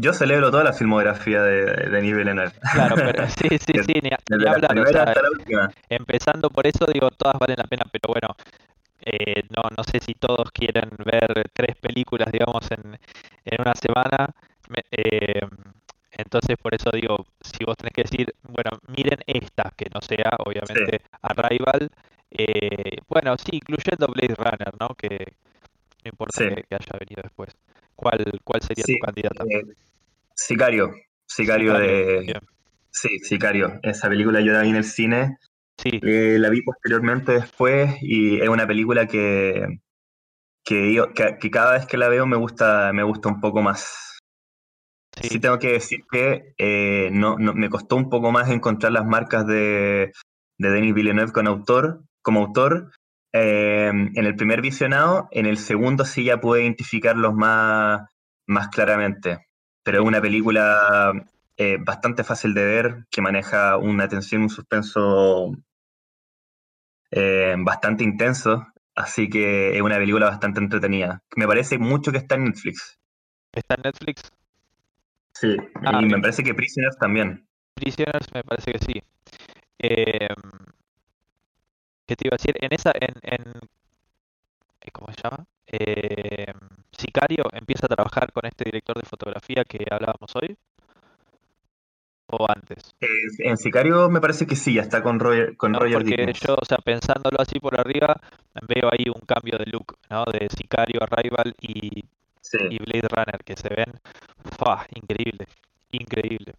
[0.00, 2.28] yo, celebro toda la filmografía de, de Nivel
[2.72, 4.78] Claro, pero sí, sí, sí, ni, hablar.
[4.78, 5.14] O sea,
[5.88, 8.36] empezando por eso, digo, todas valen la pena, pero bueno,
[9.00, 12.98] eh, no, no sé si todos quieren ver tres películas, digamos, en,
[13.44, 14.34] en una semana.
[14.90, 15.40] Eh,
[16.12, 20.36] Entonces, por eso digo, si vos tenés que decir, bueno, miren esta, que no sea,
[20.44, 21.90] obviamente, Arrival,
[22.30, 24.88] eh, bueno, sí, incluyendo Blade Runner, ¿no?
[24.96, 25.32] Que
[26.04, 27.56] no importa que, haya venido después.
[27.94, 29.44] ¿Cuál, cuál sería tu candidata?
[29.44, 29.74] Eh,
[30.38, 30.94] Sicario,
[31.26, 32.40] Sicario, de...
[32.90, 33.80] Sí, Sicario.
[33.82, 35.36] Esa película yo la vi en el cine.
[35.76, 35.98] Sí.
[36.00, 39.80] Eh, la vi posteriormente después y es una película que,
[40.64, 41.04] que,
[41.40, 44.18] que, cada vez que la veo me gusta, me gusta un poco más.
[45.20, 49.44] Sí, tengo que decir que eh, no, me costó un poco más encontrar las marcas
[49.44, 50.12] de,
[50.56, 52.92] de Denis Villeneuve con autor, como autor.
[53.32, 58.08] Eh, en el primer visionado, en el segundo sí ya pude identificarlos más,
[58.46, 59.47] más claramente.
[59.82, 61.12] Pero es una película
[61.56, 65.52] eh, bastante fácil de ver, que maneja una tensión, un suspenso
[67.10, 71.22] eh, bastante intenso, así que es una película bastante entretenida.
[71.36, 72.98] Me parece mucho que está en Netflix.
[73.52, 74.30] ¿Está en Netflix?
[75.32, 77.46] Sí, ah, y me parece que Prisoners también.
[77.74, 79.02] Prisoners me parece que sí.
[79.78, 80.28] Eh,
[82.06, 82.54] ¿Qué te iba a decir?
[82.60, 83.52] En esa, en, en
[84.92, 85.44] ¿cómo se llama?
[86.98, 90.56] Sicario empieza a trabajar con este director de fotografía que hablábamos hoy
[92.26, 92.94] o antes?
[93.38, 96.64] en Sicario me parece que sí, ya está con Roger, con no, porque yo, o
[96.64, 98.20] sea, pensándolo así por arriba,
[98.66, 100.24] veo ahí un cambio de look, ¿no?
[100.24, 102.04] De Sicario, Arrival y,
[102.68, 103.92] y Blade Runner, que se ven,
[104.58, 104.84] ¡fua!
[104.94, 105.46] increíble,
[105.92, 106.52] increíble.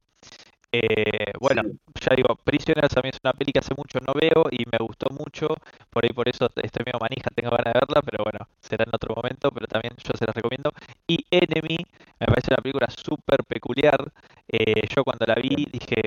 [0.72, 1.64] Eh, bueno,
[2.00, 5.08] ya digo, Prisoners también es una peli que hace mucho no veo y me gustó
[5.10, 5.48] mucho,
[5.90, 8.92] por ahí por eso estoy medio manija, tengo ganas de verla, pero bueno, será en
[8.94, 10.72] otro momento, pero también yo se la recomiendo.
[11.08, 11.78] Y Enemy,
[12.20, 14.12] me parece una película súper peculiar,
[14.48, 16.02] eh, yo cuando la vi dije,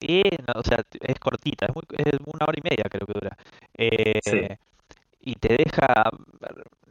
[0.00, 3.36] eh, o sea, es cortita, es, muy, es una hora y media creo que dura.
[3.74, 4.56] Eh,
[5.20, 6.10] y te deja,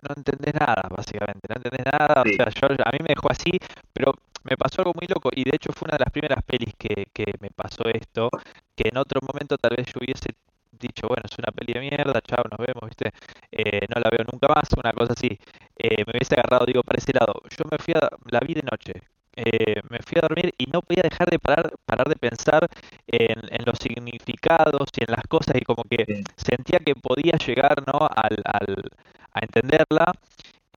[0.02, 3.52] no entendés nada, básicamente, no entendés nada, o sea, yo, a mí me dejó así,
[3.94, 4.14] pero
[4.50, 7.08] me pasó algo muy loco y de hecho fue una de las primeras pelis que,
[7.14, 8.30] que me pasó esto,
[8.76, 10.36] que en otro momento tal vez yo hubiese
[10.80, 13.12] dicho, bueno, es una peli de mierda, chao, nos vemos, ¿viste?
[13.52, 15.39] Eh, no la veo nunca más, una cosa así.
[15.78, 17.34] Eh, me hubiese agarrado, digo, para ese lado.
[17.50, 18.93] Yo me fui a, la vi de noche,
[19.36, 22.68] eh, me fui a dormir y no podía dejar de parar, parar de pensar
[23.08, 27.84] en, en, los significados y en las cosas y como que sentía que podía llegar,
[27.86, 28.00] ¿no?
[28.16, 28.91] Al, al,
[29.34, 30.12] a entenderla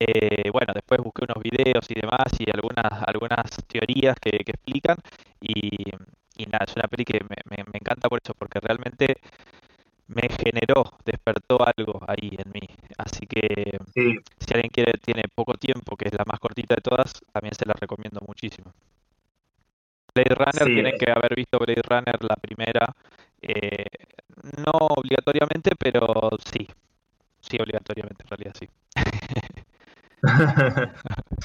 [0.03, 4.97] eh, bueno, después busqué unos videos y demás y algunas, algunas teorías que, explican
[5.39, 5.67] y,
[6.47, 9.17] nada, es una peli que me, encanta por eso, porque realmente
[10.07, 12.67] me generó, despertó algo ahí en mí.
[12.97, 17.21] Así que si alguien quiere, tiene poco tiempo, que es la más cortita de todas,
[17.31, 18.73] también se la recomiendo muchísimo.
[20.15, 22.85] Blade Runner, tienen que haber visto Blade Runner la primera,
[23.41, 23.85] eh,
[24.57, 26.67] no obligatoriamente, pero sí,
[27.39, 28.67] sí obligatoriamente en realidad sí.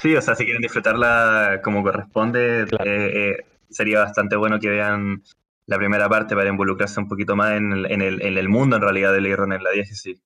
[0.01, 3.37] Sí, o sea, si quieren disfrutarla como corresponde, eh, eh,
[3.69, 5.23] sería bastante bueno que vean
[5.65, 8.77] la primera parte para involucrarse un poquito más en el, en el, en el mundo
[8.77, 10.21] en realidad de Leir en la diócesis.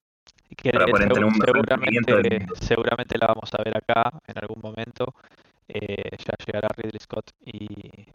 [0.72, 5.16] para poder tener un seguramente, seguramente la vamos a ver acá en algún momento.
[5.68, 8.06] Eh, ya llegará Ridley Scott y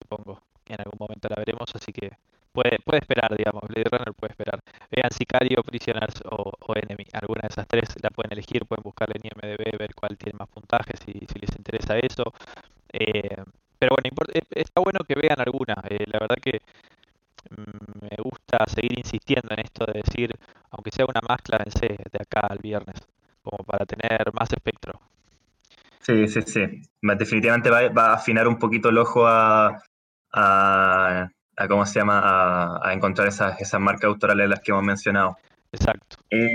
[0.00, 2.10] supongo que en algún momento la veremos, así que
[2.52, 4.60] puede, puede esperar, digamos, Blade Runner puede esperar.
[4.90, 9.30] Vean Sicario, Prisoners o, Enemy, alguna de esas tres la pueden elegir, pueden buscarle en
[9.30, 12.32] IMDB, ver cuál tiene más puntajes, si, si les interesa eso.
[12.92, 13.36] Eh,
[13.78, 16.60] pero bueno, eh, está bueno que vean alguna, eh, la verdad que
[17.50, 20.34] mm, me gusta seguir insistiendo en esto de decir,
[20.70, 22.96] aunque sea una más, clávense de acá al viernes,
[23.42, 24.98] como para tener más espectro.
[26.00, 26.82] Sí, sí, sí.
[27.02, 29.78] Definitivamente va, va a afinar un poquito el ojo a
[31.58, 35.36] a cómo se llama, a, encontrar esas, esas marcas autorales las que hemos mencionado.
[35.72, 36.16] Exacto.
[36.30, 36.48] Eh,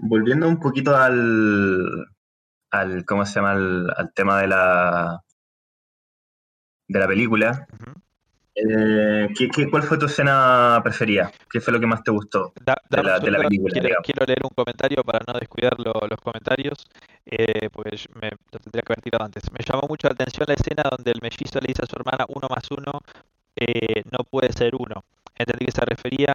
[0.00, 2.06] volviendo un poquito al,
[2.70, 3.52] al ¿cómo se llama?
[3.52, 5.20] Al, tema de la,
[6.86, 7.66] de la película.
[8.54, 11.32] Eh, ¿qué, cuál fue tu escena preferida?
[11.50, 13.72] ¿Qué fue lo que más te gustó de, la, película?
[14.04, 16.86] Quiero, leer un comentario para no descuidar los comentarios,
[17.26, 19.42] eh, porque me, lo tendría que haber tirado antes.
[19.50, 22.26] Me llamó mucho la atención la escena donde el mellizo le dice a su hermana
[22.28, 23.00] uno más uno
[23.56, 25.04] eh, no puede ser uno.
[25.36, 26.32] Entendí que se refería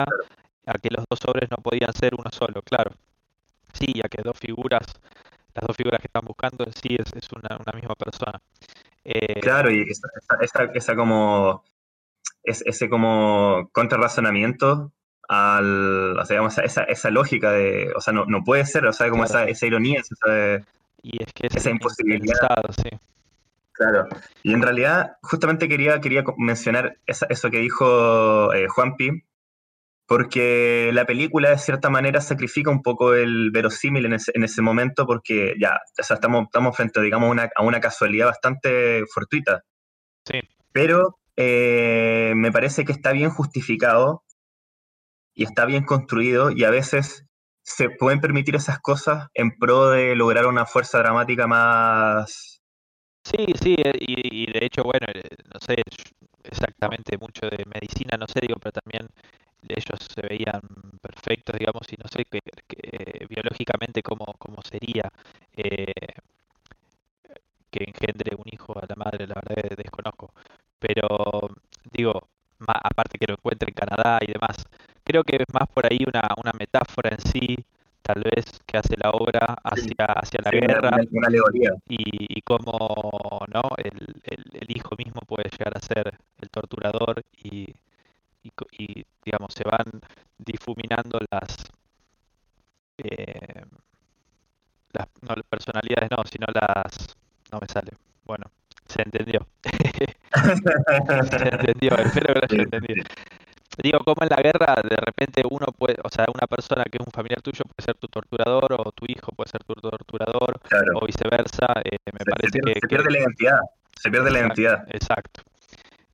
[0.65, 2.91] a que los dos sobres no podían ser uno solo, claro.
[3.73, 4.85] Sí, a que dos figuras,
[5.53, 8.39] las dos figuras que están buscando sí es, es una, una, misma persona.
[9.03, 11.63] Eh, claro, y esa, esa, como
[12.43, 14.91] ese como contrarrazonamiento
[15.27, 18.93] al, o sea, digamos, esa, esa lógica de, o sea, no, no puede ser, o
[18.93, 20.65] sea, como esa, esa ironía, esa,
[21.01, 22.35] y es que esa imposibilidad.
[22.75, 22.89] Sí.
[23.79, 24.09] Claro,
[24.43, 29.23] y en realidad justamente quería, quería mencionar eso que dijo eh, Juanpi,
[30.05, 34.61] porque la película de cierta manera sacrifica un poco el verosímil en ese, en ese
[34.61, 39.63] momento, porque ya, o sea, estamos, estamos frente digamos, una, a una casualidad bastante fortuita.
[40.25, 40.41] Sí.
[40.73, 44.23] pero eh, me parece que está bien justificado
[45.33, 47.25] y está bien construido y a veces
[47.63, 52.58] se pueden permitir esas cosas en pro de lograr una fuerza dramática más...
[53.29, 55.21] Sí, sí, eh, y, de hecho, bueno, eh,
[55.53, 55.75] no sé
[56.43, 59.07] exactamente mucho de medicina, no sé, digo, pero también
[59.67, 60.61] ellos se veían
[61.01, 62.41] perfectos, digamos, y no sé que,
[63.29, 65.03] biológicamente cómo, cómo sería
[65.57, 65.93] eh,
[67.71, 70.33] que engendre un hijo a la madre, la verdad desconozco.
[70.79, 71.49] Pero
[71.91, 72.27] digo,
[72.67, 74.57] aparte que lo encuentre en Canadá y demás,
[75.03, 77.57] creo que es más por ahí una, una metáfora en sí,
[78.13, 80.97] tal vez, que hace la obra hacia, hacia la guerra
[81.87, 83.61] y, y cómo ¿no?
[83.77, 87.71] El, el, hijo mismo puede llegar a ser el torturador y,
[88.43, 89.85] y, digamos se van
[90.39, 91.55] difuminando las,
[92.97, 93.63] eh,
[94.93, 97.15] las no personalidades no sino las
[97.51, 97.91] no me sale.
[98.25, 98.45] Bueno
[98.89, 99.47] se entendió.
[101.29, 103.03] Se entendió espero que lo haya entendido
[103.81, 107.05] digo como en la guerra de repente uno puede o sea una persona que es
[107.05, 110.59] un familiar tuyo puede ser tu torturador o tu hijo puede ser tu torturador
[110.95, 113.59] o viceversa eh, me parece que se pierde la identidad
[113.95, 115.41] se pierde la identidad exacto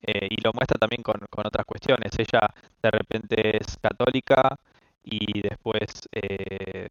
[0.07, 2.11] eh, y lo muestra también con, otras cuestiones.
[2.19, 2.47] Ella
[2.81, 4.55] de repente es católica
[5.03, 6.87] y después eh,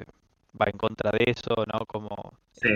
[0.61, 1.87] va en contra de eso, ¿no?
[1.87, 2.35] Como...
[2.53, 2.71] Sí.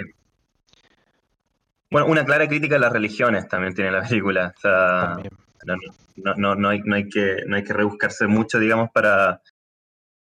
[1.91, 4.55] Bueno, una clara crítica a las religiones también tiene la película.
[4.57, 5.17] O sea,
[5.65, 9.41] no, no, no, hay, no, hay que, no hay que rebuscarse mucho, digamos, para,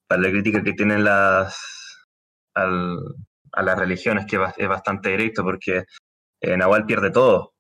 [0.08, 1.58] para la crítica que tienen las
[2.56, 5.86] a las religiones, que es bastante directo, porque
[6.42, 7.54] eh, Nahual pierde todo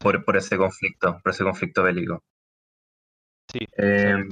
[0.00, 2.22] por, por ese conflicto, por ese conflicto bélico.
[3.50, 3.60] Sí.
[3.76, 4.28] Em,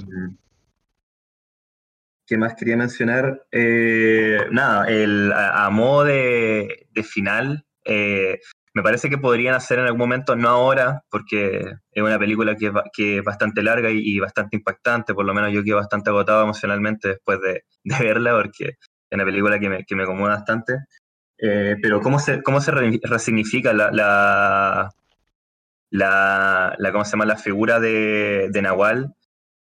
[2.25, 3.47] ¿Qué más quería mencionar?
[3.51, 8.39] Eh, nada, el, a, modo de, final, eh,
[8.77, 11.61] me parece que podrían hacer en algún momento, no ahora, porque
[11.91, 15.63] es una película que, que es bastante larga y, bastante impactante, por lo menos yo
[15.63, 17.63] quedo bastante agotado emocionalmente después de,
[17.99, 18.77] verla, porque es
[19.11, 20.75] una película que me, que me acomoda bastante.
[21.39, 24.91] Eh, pero cómo se, cómo se resignifica la, la,
[26.77, 27.25] la, ¿cómo se llama?
[27.25, 29.15] la figura de, de Nahual.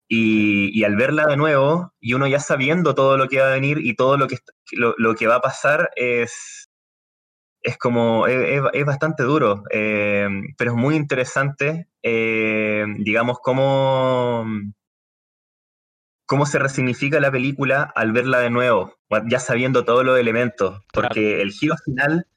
[0.08, 3.78] Y, al verla de nuevo, y uno ya sabiendo todo lo que va a venir
[3.82, 4.38] y todo lo que,
[4.72, 6.64] lo, que va a pasar, es,
[7.66, 14.45] es como, es, bastante duro, eh, pero es muy interesante, eh, digamos, cómo,
[16.28, 18.93] cómo se resignifica la película al verla de nuevo,
[19.28, 22.28] ya sabiendo todos los elementos, porque el giro final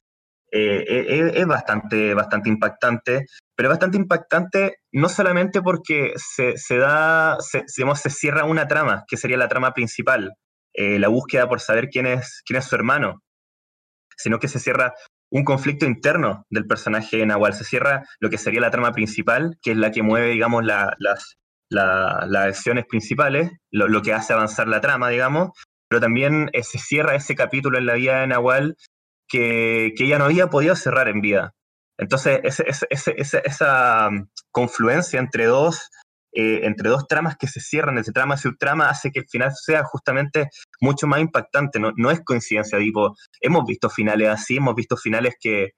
[0.51, 8.11] eh, es, bastante, bastante impactante pero bastante impactante no solamente porque se, da, se, se
[8.11, 10.33] cierra una trama, que sería la trama principal,
[10.73, 13.21] la búsqueda por saber quién es, quién es su hermano,
[14.17, 14.95] sino que se cierra
[15.31, 19.59] un conflicto interno del personaje de Nahual, se cierra lo que sería la trama principal,
[19.63, 20.95] que es la que mueve, digamos, las,
[21.71, 25.51] las acciones principales, lo, que hace avanzar la trama, digamos,
[25.89, 28.77] pero también eh, se cierra ese capítulo en la vida de Nahual
[29.29, 31.53] que, que ella no había podido cerrar en vida.
[31.99, 32.41] Entonces,
[33.45, 35.91] esa mm, confluencia entre dos,
[36.33, 39.53] eh, entre dos tramas que se cierran, ese trama y subtrama, hace que el final
[39.55, 40.49] sea justamente
[40.81, 41.81] mucho más impactante.
[41.81, 45.73] No, es coincidencia, tipo, hemos visto finales así, hemos visto finales que,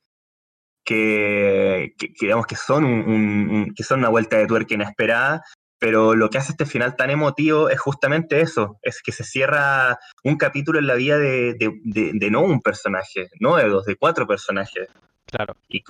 [0.84, 5.42] que, digamos que son, que son una vuelta de tuerca inesperada,
[5.78, 9.98] pero lo que hace este final tan emotivo es justamente eso, es que se cierra
[10.24, 14.26] un capítulo en la vida de, de no un personaje, no de dos, de cuatro
[14.26, 14.88] personajes.
[15.30, 15.54] Claro.
[15.68, 15.82] Y,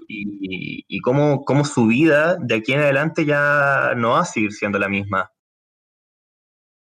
[0.86, 4.78] y, cómo, cómo, su vida de aquí en adelante ya no va a seguir siendo
[4.78, 5.30] la misma.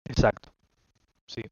[0.05, 0.49] Exacto.
[1.27, 1.43] Sí,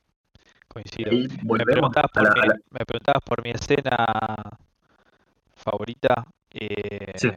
[0.67, 1.11] coincido.
[1.43, 4.57] Me preguntabas, por mi, me preguntabas, por mi, escena
[5.55, 6.25] favorita.
[6.49, 7.29] Eh, sí.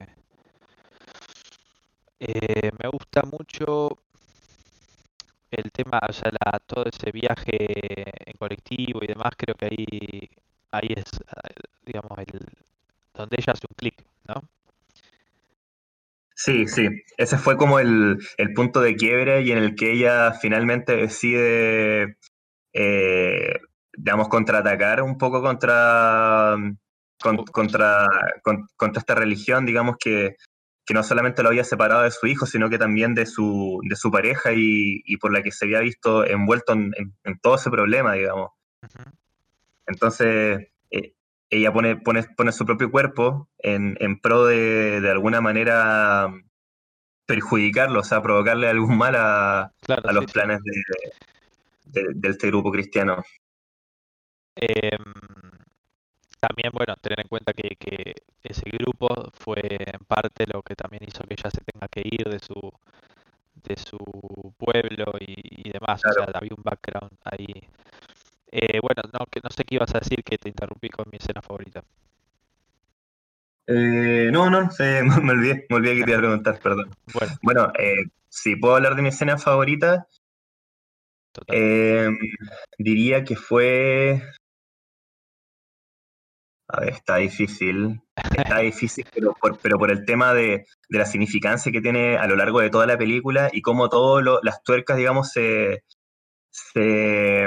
[2.21, 3.99] eh, me gusta mucho
[5.51, 10.31] el tema, o sea, la, todo ese viaje en colectivo y demás, creo que ahí,
[10.71, 11.05] ahí es,
[11.85, 12.41] digamos, el,
[13.15, 14.43] donde ella hace un clic, ¿no?
[16.35, 16.89] Sí, sí,
[17.19, 18.19] ese fue como el,
[18.57, 22.17] punto de quiebre y en el que ella finalmente decide,
[22.73, 23.61] eh,
[23.97, 26.57] digamos, contraatacar un poco contra,
[27.21, 28.09] contra,
[28.77, 30.37] contra esta religión, digamos, que,
[30.93, 34.11] no solamente lo había separado de su hijo, sino que también de su, de su
[34.11, 36.93] pareja y, por la que se había visto envuelto en,
[37.41, 38.51] todo ese problema, digamos.
[39.87, 40.73] Entonces,
[41.53, 46.33] ella pone, pone, pone su propio cuerpo en, en pro de, de alguna manera
[47.27, 50.61] perjudicarlo, o sea, provocarle algún mal a, a los planes
[51.85, 53.23] De, de, este grupo cristiano.
[54.57, 55.13] Em,
[56.41, 61.05] también, bueno, tener en cuenta que, que, ese grupo fue en parte lo que también
[61.07, 62.73] hizo que ella se tenga que ir de su
[63.63, 63.99] de su
[64.57, 66.01] pueblo y, demás.
[66.05, 67.63] O sea, había un background ahí.
[68.53, 71.17] Eh, bueno, no, que, no sé qué ibas a decir que te interrumpí con mi
[71.17, 71.83] escena favorita.
[73.67, 74.69] Eh, no, no,
[75.23, 76.91] me, olvidé, me olvidé que te iba a preguntar, perdón.
[77.15, 80.07] Bueno, bueno eh, si puedo hablar de mi escena favorita,
[82.79, 84.23] diría que fue
[86.73, 88.01] a ver, está difícil.
[88.35, 92.35] Está difícil, pero por, pero por el tema de, la significancia que tiene a lo
[92.35, 95.85] largo de toda la película y cómo todas las tuercas, digamos, se,
[96.51, 97.47] se,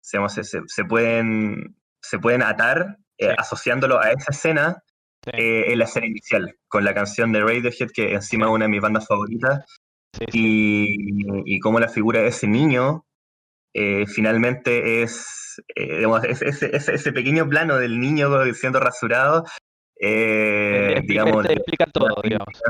[0.00, 4.82] se, pueden, se pueden atar eh, asociándolo a esa escena
[5.32, 8.70] eh, en la escena inicial, con la canción de Radiohead, que encima es una de
[8.70, 9.64] mis bandas favoritas,
[10.32, 10.96] y,
[11.44, 13.04] y cómo la figura de ese niño
[13.74, 19.44] eh, finalmente es, ese, pequeño plano del niño siendo rasurado,
[19.96, 21.46] digamos...
[21.46, 22.60] explica todo, digamos.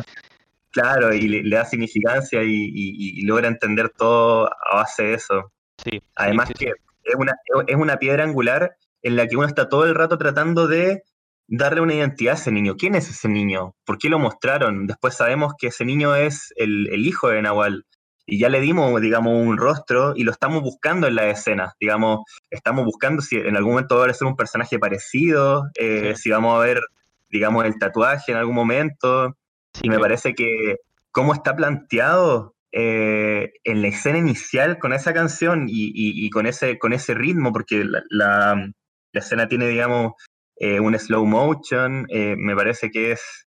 [0.71, 5.53] Claro, y le, da significancia y, logra entender todo a base de eso.
[5.83, 6.73] Sí, Además que
[7.05, 7.35] Es, una,
[7.67, 11.03] es una piedra angular en la que uno está todo el rato tratando de
[11.49, 12.77] darle una identidad a ese niño.
[12.77, 13.75] ¿Quién es ese niño?
[13.85, 14.87] ¿Por qué lo mostraron?
[14.87, 17.87] Después sabemos que ese niño es el, el hijo de Nahual
[18.31, 22.21] y ya le dimos, digamos, un rostro y lo estamos buscando en la escena, digamos,
[22.49, 26.57] estamos buscando si en algún momento va a ser un personaje parecido, eh, si vamos
[26.57, 26.81] a ver,
[27.29, 29.37] digamos, el tatuaje en algún momento,
[29.83, 30.77] y me parece que
[31.11, 36.93] cómo está planteado eh, en la escena inicial con esa canción y, con, ese, con
[36.93, 38.73] ese ritmo, porque la, la,
[39.13, 40.13] escena tiene, digamos,
[40.57, 43.47] eh, un slow motion, me parece que es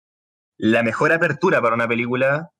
[0.58, 2.51] la mejor apertura para una película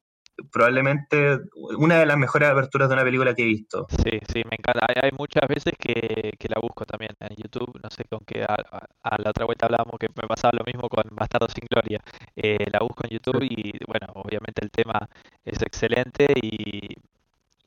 [0.51, 1.41] probablemente
[1.77, 3.87] una de las mejores aperturas de una película que he visto.
[3.89, 4.87] Sí, sí, me encanta.
[5.03, 7.79] Hay, muchas veces que, la busco también en YouTube.
[7.83, 8.43] No sé con qué.
[8.43, 12.01] A, la otra vuelta hablábamos que me pasaba lo mismo con Bastardo sin Gloria.
[12.37, 15.09] Eh, la busco en YouTube y, bueno, obviamente el tema
[15.45, 16.95] es excelente y,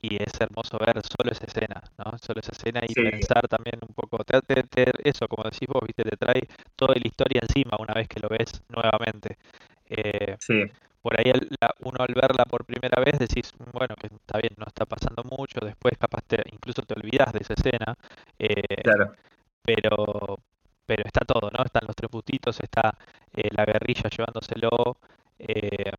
[0.01, 2.17] y es hermoso ver solo esa escena, ¿no?
[2.17, 4.23] Solo esa escena y pensar también un poco.
[4.23, 8.19] Te, eso, como decís vos, viste, te trae toda la historia encima una vez que
[8.19, 9.37] lo ves nuevamente.
[9.87, 10.63] Eh, sí
[11.05, 11.31] por ahí
[11.81, 15.59] uno al verla por primera vez decís, bueno, que está bien, no está pasando mucho,
[15.63, 17.95] después capaz te, incluso te olvidas de esa escena.
[18.39, 19.11] Eh, claro.
[19.61, 20.39] Pero,
[20.83, 21.63] pero está todo, ¿no?
[21.63, 22.97] Están los tres putitos, está
[23.35, 24.97] eh, la guerrilla llevándoselo.
[25.37, 25.91] Eh,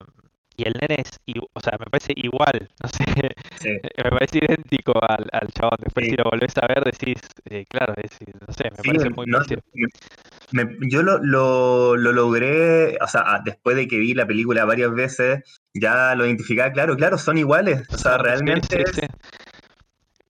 [0.56, 1.20] y el nene es,
[1.52, 3.04] o sea, me parece igual, no sé,
[4.02, 5.78] me parece idéntico al, al chabón.
[5.84, 7.22] Después si lo volvés a ver decís,
[7.68, 9.38] claro, no sé, me parece muy no,
[10.52, 16.14] yo lo, lo, logré, o sea, después de que vi la película varias veces, ya
[16.14, 18.84] lo identificaba, claro, claro, son iguales, o sea, realmente...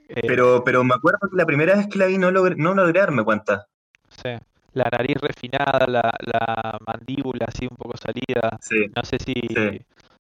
[0.09, 2.75] Eh, pero, pero me acuerdo que la primera vez que la vi no logré, no
[2.75, 3.67] logré darme cuenta.
[4.09, 4.31] Sí,
[4.73, 8.57] la nariz refinada, la, la mandíbula así un poco salida.
[8.95, 9.35] No sé si,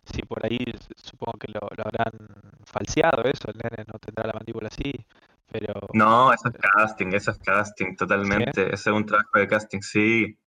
[0.04, 0.58] si por ahí
[0.96, 2.12] supongo que lo, lo habrán
[2.64, 4.92] falseado eso, el nene no tendrá la mandíbula así.
[5.92, 8.72] No, eso es casting, eso es casting, totalmente.
[8.72, 10.38] Ese es un trabajo de casting, sí.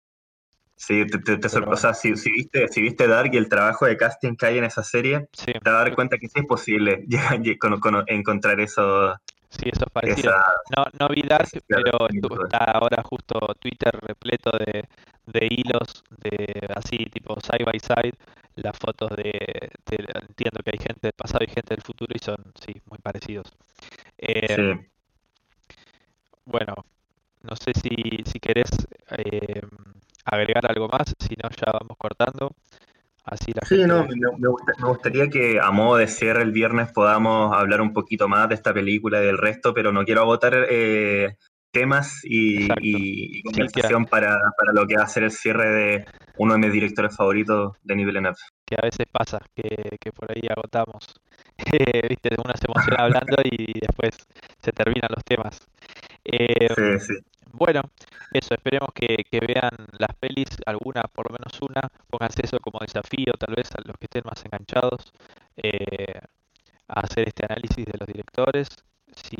[0.75, 4.37] Sí, te, te, o sea, si, viste, si viste Dark y el trabajo de casting
[4.37, 7.05] que hay en esa serie, te vas a dar cuenta que sí es posible
[8.07, 9.13] encontrar eso.
[9.49, 10.31] Sí, eso es parecido.
[10.77, 14.87] no, no vi Dark, pero está ahora justo Twitter repleto de,
[15.25, 18.13] de hilos de así, tipo side by side,
[18.55, 22.37] las fotos de, Entiendo que hay gente del pasado y gente del futuro y son,
[22.55, 23.51] sí, muy parecidos.
[24.17, 24.89] Eh,
[26.49, 26.73] bueno,
[27.41, 28.69] no sé si, si querés
[29.11, 29.61] eh,
[30.25, 32.51] agregar algo más, si no ya vamos cortando.
[33.23, 37.81] Así la sí, no, me, gustaría que a modo de cierre el viernes podamos hablar
[37.81, 41.35] un poquito más de esta película y del resto, pero no quiero agotar eh,
[41.71, 44.39] temas y, conversación para,
[44.73, 46.05] lo que va a ser el cierre de
[46.37, 48.37] uno de mis directores favoritos, de nivel Villeneuve.
[48.65, 51.05] Que a veces pasa, que, que por ahí agotamos.
[52.09, 54.15] Viste, uno se emociona hablando y después
[54.59, 55.59] se terminan los temas.
[56.23, 57.13] Eh, sí,
[57.51, 57.81] Bueno,
[58.31, 63.33] eso, esperemos que, vean las pelis, alguna, por lo menos una, pónganse eso como desafío,
[63.39, 65.11] tal vez a los que estén más enganchados,
[65.57, 66.19] eh,
[66.87, 68.67] a hacer este análisis de los directores.
[69.15, 69.37] Si,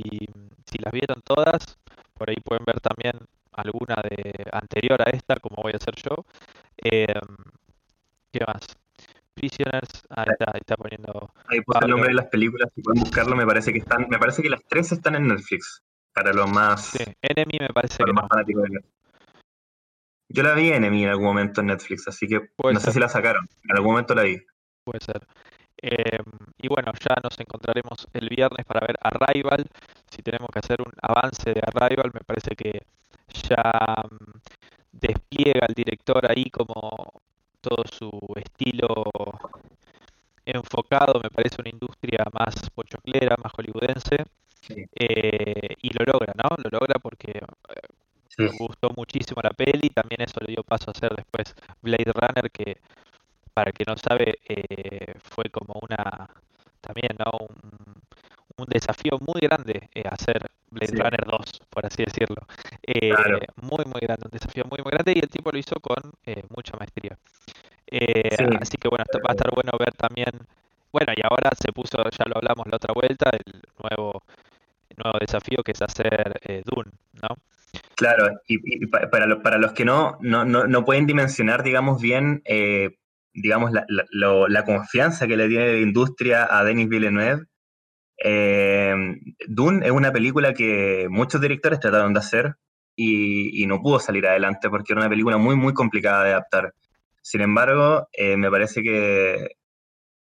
[0.66, 1.78] si las vieron todas,
[2.14, 3.14] por ahí pueden ver también
[3.54, 6.26] alguna de anterior a esta, como voy a hacer yo.
[6.78, 7.20] Eh,
[8.32, 8.66] ¿Qué más?
[9.34, 11.32] Prisoners, ahí está, ahí está poniendo.
[11.48, 14.18] Ahí puse el nombre de las películas, si pueden buscarlo, me parece que están, me
[14.18, 15.82] parece que las tres están en Netflix
[16.20, 16.86] para los más.
[16.86, 18.28] Sí, Enemy me parece que no.
[20.28, 23.09] Yo la vi Enemy en algún momento en Netflix, así que no sé si la
[23.09, 23.47] sacaron.
[23.63, 24.38] En algún momento la vi.
[24.84, 25.26] Puede ser.
[25.82, 26.26] Em,
[26.57, 29.65] y bueno, ya nos encontraremos el viernes para ver Arrival.
[30.11, 32.82] Si tenemos que hacer un avance de Arrival, me parece que
[33.47, 33.72] ya
[34.11, 34.39] mm,
[34.91, 37.13] despliega el director ahí como
[37.61, 39.05] todo su estilo
[40.45, 44.26] enfocado, me parece una industria más pochoclera, más hollywoodense,
[44.70, 46.55] eh, y lo logra, ¿no?
[46.63, 47.41] Lo logra porque eh,
[48.38, 52.51] me gustó muchísimo la peli, también eso le dio paso a hacer después Blade Runner,
[52.51, 52.78] que
[53.53, 56.30] para el que no sabe, eh, fue como una,
[56.82, 57.32] también, ¿no?
[58.57, 62.45] Un, desafío muy grande hacer Blade Runner 2, por así decirlo.
[63.61, 66.11] Muy, muy grande, un desafío muy, muy grande y el tipo lo hizo con
[66.49, 67.17] mucha maestría.
[68.59, 70.45] Así que bueno, va a estar bueno ver también
[70.91, 74.24] bueno, y ahora se puso, ya lo hablamos la otra vuelta, el nuevo,
[75.04, 76.91] nuevo desafío que es hacer eh, Dune,
[77.22, 77.36] ¿no?
[77.95, 82.97] Claro, y, para, los, para los que no, no, no, pueden dimensionar, digamos, bien, eh,
[83.34, 87.45] digamos, la, la, confianza que le tiene la industria a Denis Villeneuve,
[88.24, 88.95] eh,
[89.47, 92.56] Dune es una película que muchos directores trataron de hacer
[92.95, 96.74] y, y, no pudo salir adelante porque era una película muy, muy complicada de adaptar.
[97.22, 99.59] Sin embargo, me parece que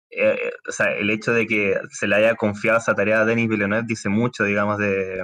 [0.10, 3.50] eh, o sea, el hecho de que se le haya confiado esa tarea a Denis
[3.50, 5.24] Villeneuve dice mucho, digamos, de,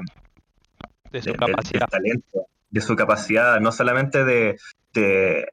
[1.11, 1.87] de su capacidad.
[1.87, 4.57] talento, de su capacidad, no solamente de,
[4.93, 5.47] de,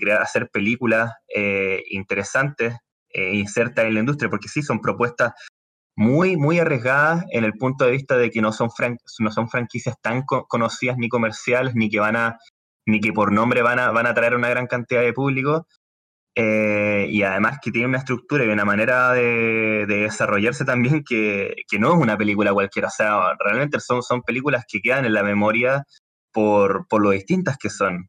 [0.00, 2.76] crear, hacer películas eh, interesantes
[3.10, 5.32] e insertas en la industria, porque sí, son propuestas
[5.96, 8.70] muy, muy arriesgadas en el punto de vista de que no son,
[9.18, 12.38] no son franquicias tan conocidas ni comerciales, ni que van a
[12.84, 15.68] ni que por nombre van a, van a atraer una gran cantidad de público,
[16.34, 21.94] eh, y además que tiene una estructura y una manera de, desarrollarse también que, no
[21.94, 22.88] es una película cualquiera.
[22.88, 25.84] O sea, realmente son, son películas que quedan en la memoria
[26.32, 28.08] por, lo distintas que son.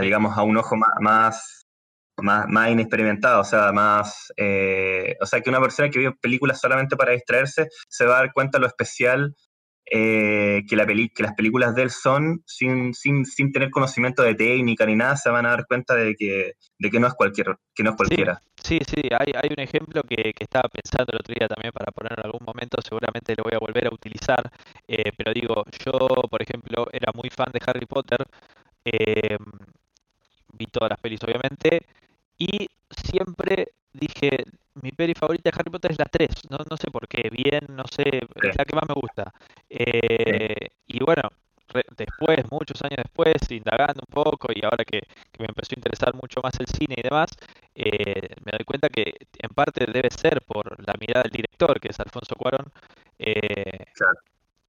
[0.00, 1.64] Digamos, a un ojo más, más,
[2.48, 4.32] más, inexperimentado, o sea, más.
[4.36, 8.20] Eh, o sea, que una persona que ve películas solamente para distraerse se va a
[8.20, 9.34] dar cuenta de lo especial
[9.92, 14.36] eh, que, la que las películas de él son, sin, sin, sin, tener conocimiento de
[14.36, 17.56] técnica ni nada, se van a dar cuenta de que, de que no es cualquier,
[17.74, 18.40] que no es cualquiera.
[18.62, 21.90] Sí, sí, hay, hay, un ejemplo que, que, estaba pensando el otro día también para
[21.90, 24.48] poner en algún momento, seguramente lo voy a volver a utilizar,
[24.86, 28.24] eh, pero digo, yo, por ejemplo, era muy fan de Harry Potter,
[28.84, 29.38] eh,
[30.52, 31.84] vi todas las pelis obviamente,
[32.38, 36.90] y siempre dije, mi peli favorita de Harry Potter es la 3, no, no sé
[36.90, 39.32] por qué, bien, no sé, es la que más me gusta.
[39.68, 41.28] Eh, y bueno,
[41.96, 45.02] después, muchos años después, indagando un poco y ahora que,
[45.38, 47.30] me empezó a interesar mucho más el cine y demás,
[47.74, 51.88] eh, me doy cuenta que en parte debe ser por la mirada del director, que
[51.88, 52.66] es Alfonso Cuarón,
[53.18, 53.86] eh,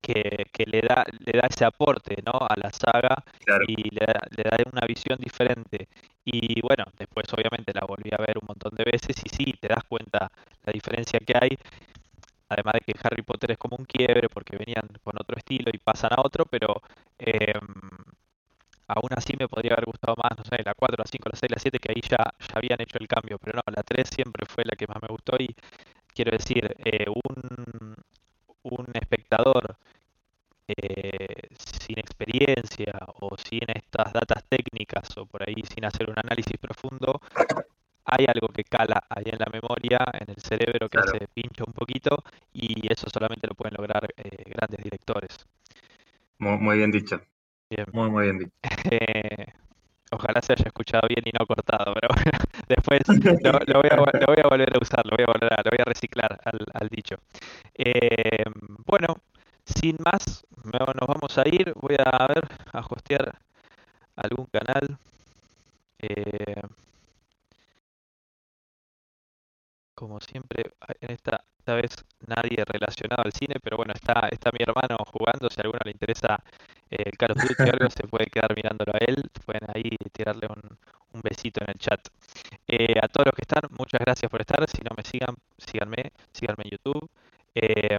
[0.02, 2.34] que, que, le, da, le da ese aporte ¿no?
[2.34, 3.24] a la saga
[3.68, 5.88] y le da, le da una visión diferente.
[6.26, 9.68] Y bueno, después obviamente la volví a ver un montón de veces y sí, te
[9.68, 10.32] das cuenta
[10.64, 11.58] la diferencia que hay.
[12.50, 15.78] Además de que Harry Potter es como un quiebre porque venían con otro estilo y
[15.80, 16.82] pasan a otro, pero
[17.18, 17.54] eh,
[18.88, 21.52] aún así me podría haber gustado más, no sé, la 4, la 5, la 6,
[21.52, 24.46] la 7, que ahí ya, ya habían hecho el cambio, pero no, la 3 siempre
[24.46, 25.56] fue la que más me gustó y
[26.14, 27.96] quiero decir, eh, un,
[28.64, 29.78] un espectador
[30.68, 34.44] eh, sin experiencia o sin estas datas
[34.92, 37.22] técnicas o por ahí sin hacer un análisis profundo,
[38.06, 41.74] hay algo que cala ahí en la memoria, en el cerebro que se pincha un
[41.74, 42.24] poquito
[42.54, 45.46] y eso solamente lo pueden lograr eh, grandes directores.
[46.40, 47.22] Muy, bien dicho.
[47.94, 48.52] Muy, muy bien dicho.
[50.12, 52.10] ojalá se haya escuchado bien y no cortado, pero
[52.68, 55.86] después lo, voy a, volver a usar, lo voy a volver a, lo voy a
[55.86, 56.38] reciclar
[56.74, 57.16] al, dicho.
[57.76, 58.44] Eh,
[58.86, 59.16] bueno,
[59.64, 61.74] sin más, nos vamos a ir.
[61.76, 63.38] Voy a ver, a hostear
[64.16, 64.98] algún canal.
[66.00, 66.62] Eh,
[69.96, 71.92] como siempre, en esta, esta vez
[72.28, 72.64] nadie
[73.12, 75.50] relacionado al cine, pero bueno, está, está mi hermano jugando.
[75.50, 76.42] Si a alguno le interesa
[76.90, 79.24] eh, el Call of Duty o algo, se puede quedar mirándolo a él.
[79.46, 80.78] Pueden ahí tirarle un,
[81.14, 82.00] un besito en el chat.
[82.68, 84.68] Eh, a todos los que están, muchas gracias por estar.
[84.70, 87.10] Si no me sigan, síganme, síganme en YouTube.
[87.56, 87.98] Eh,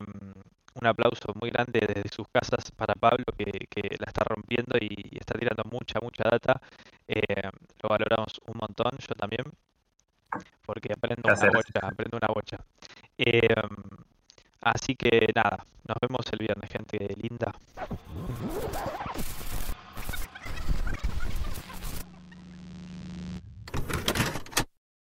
[0.75, 5.19] un aplauso muy grande desde sus casas para Pablo, que, que la está rompiendo y,
[5.19, 6.61] está tirando mucha, mucha data.
[7.07, 7.51] Eh,
[7.83, 9.45] lo valoramos un montón, yo también,
[10.65, 11.72] porque aprendo bocha,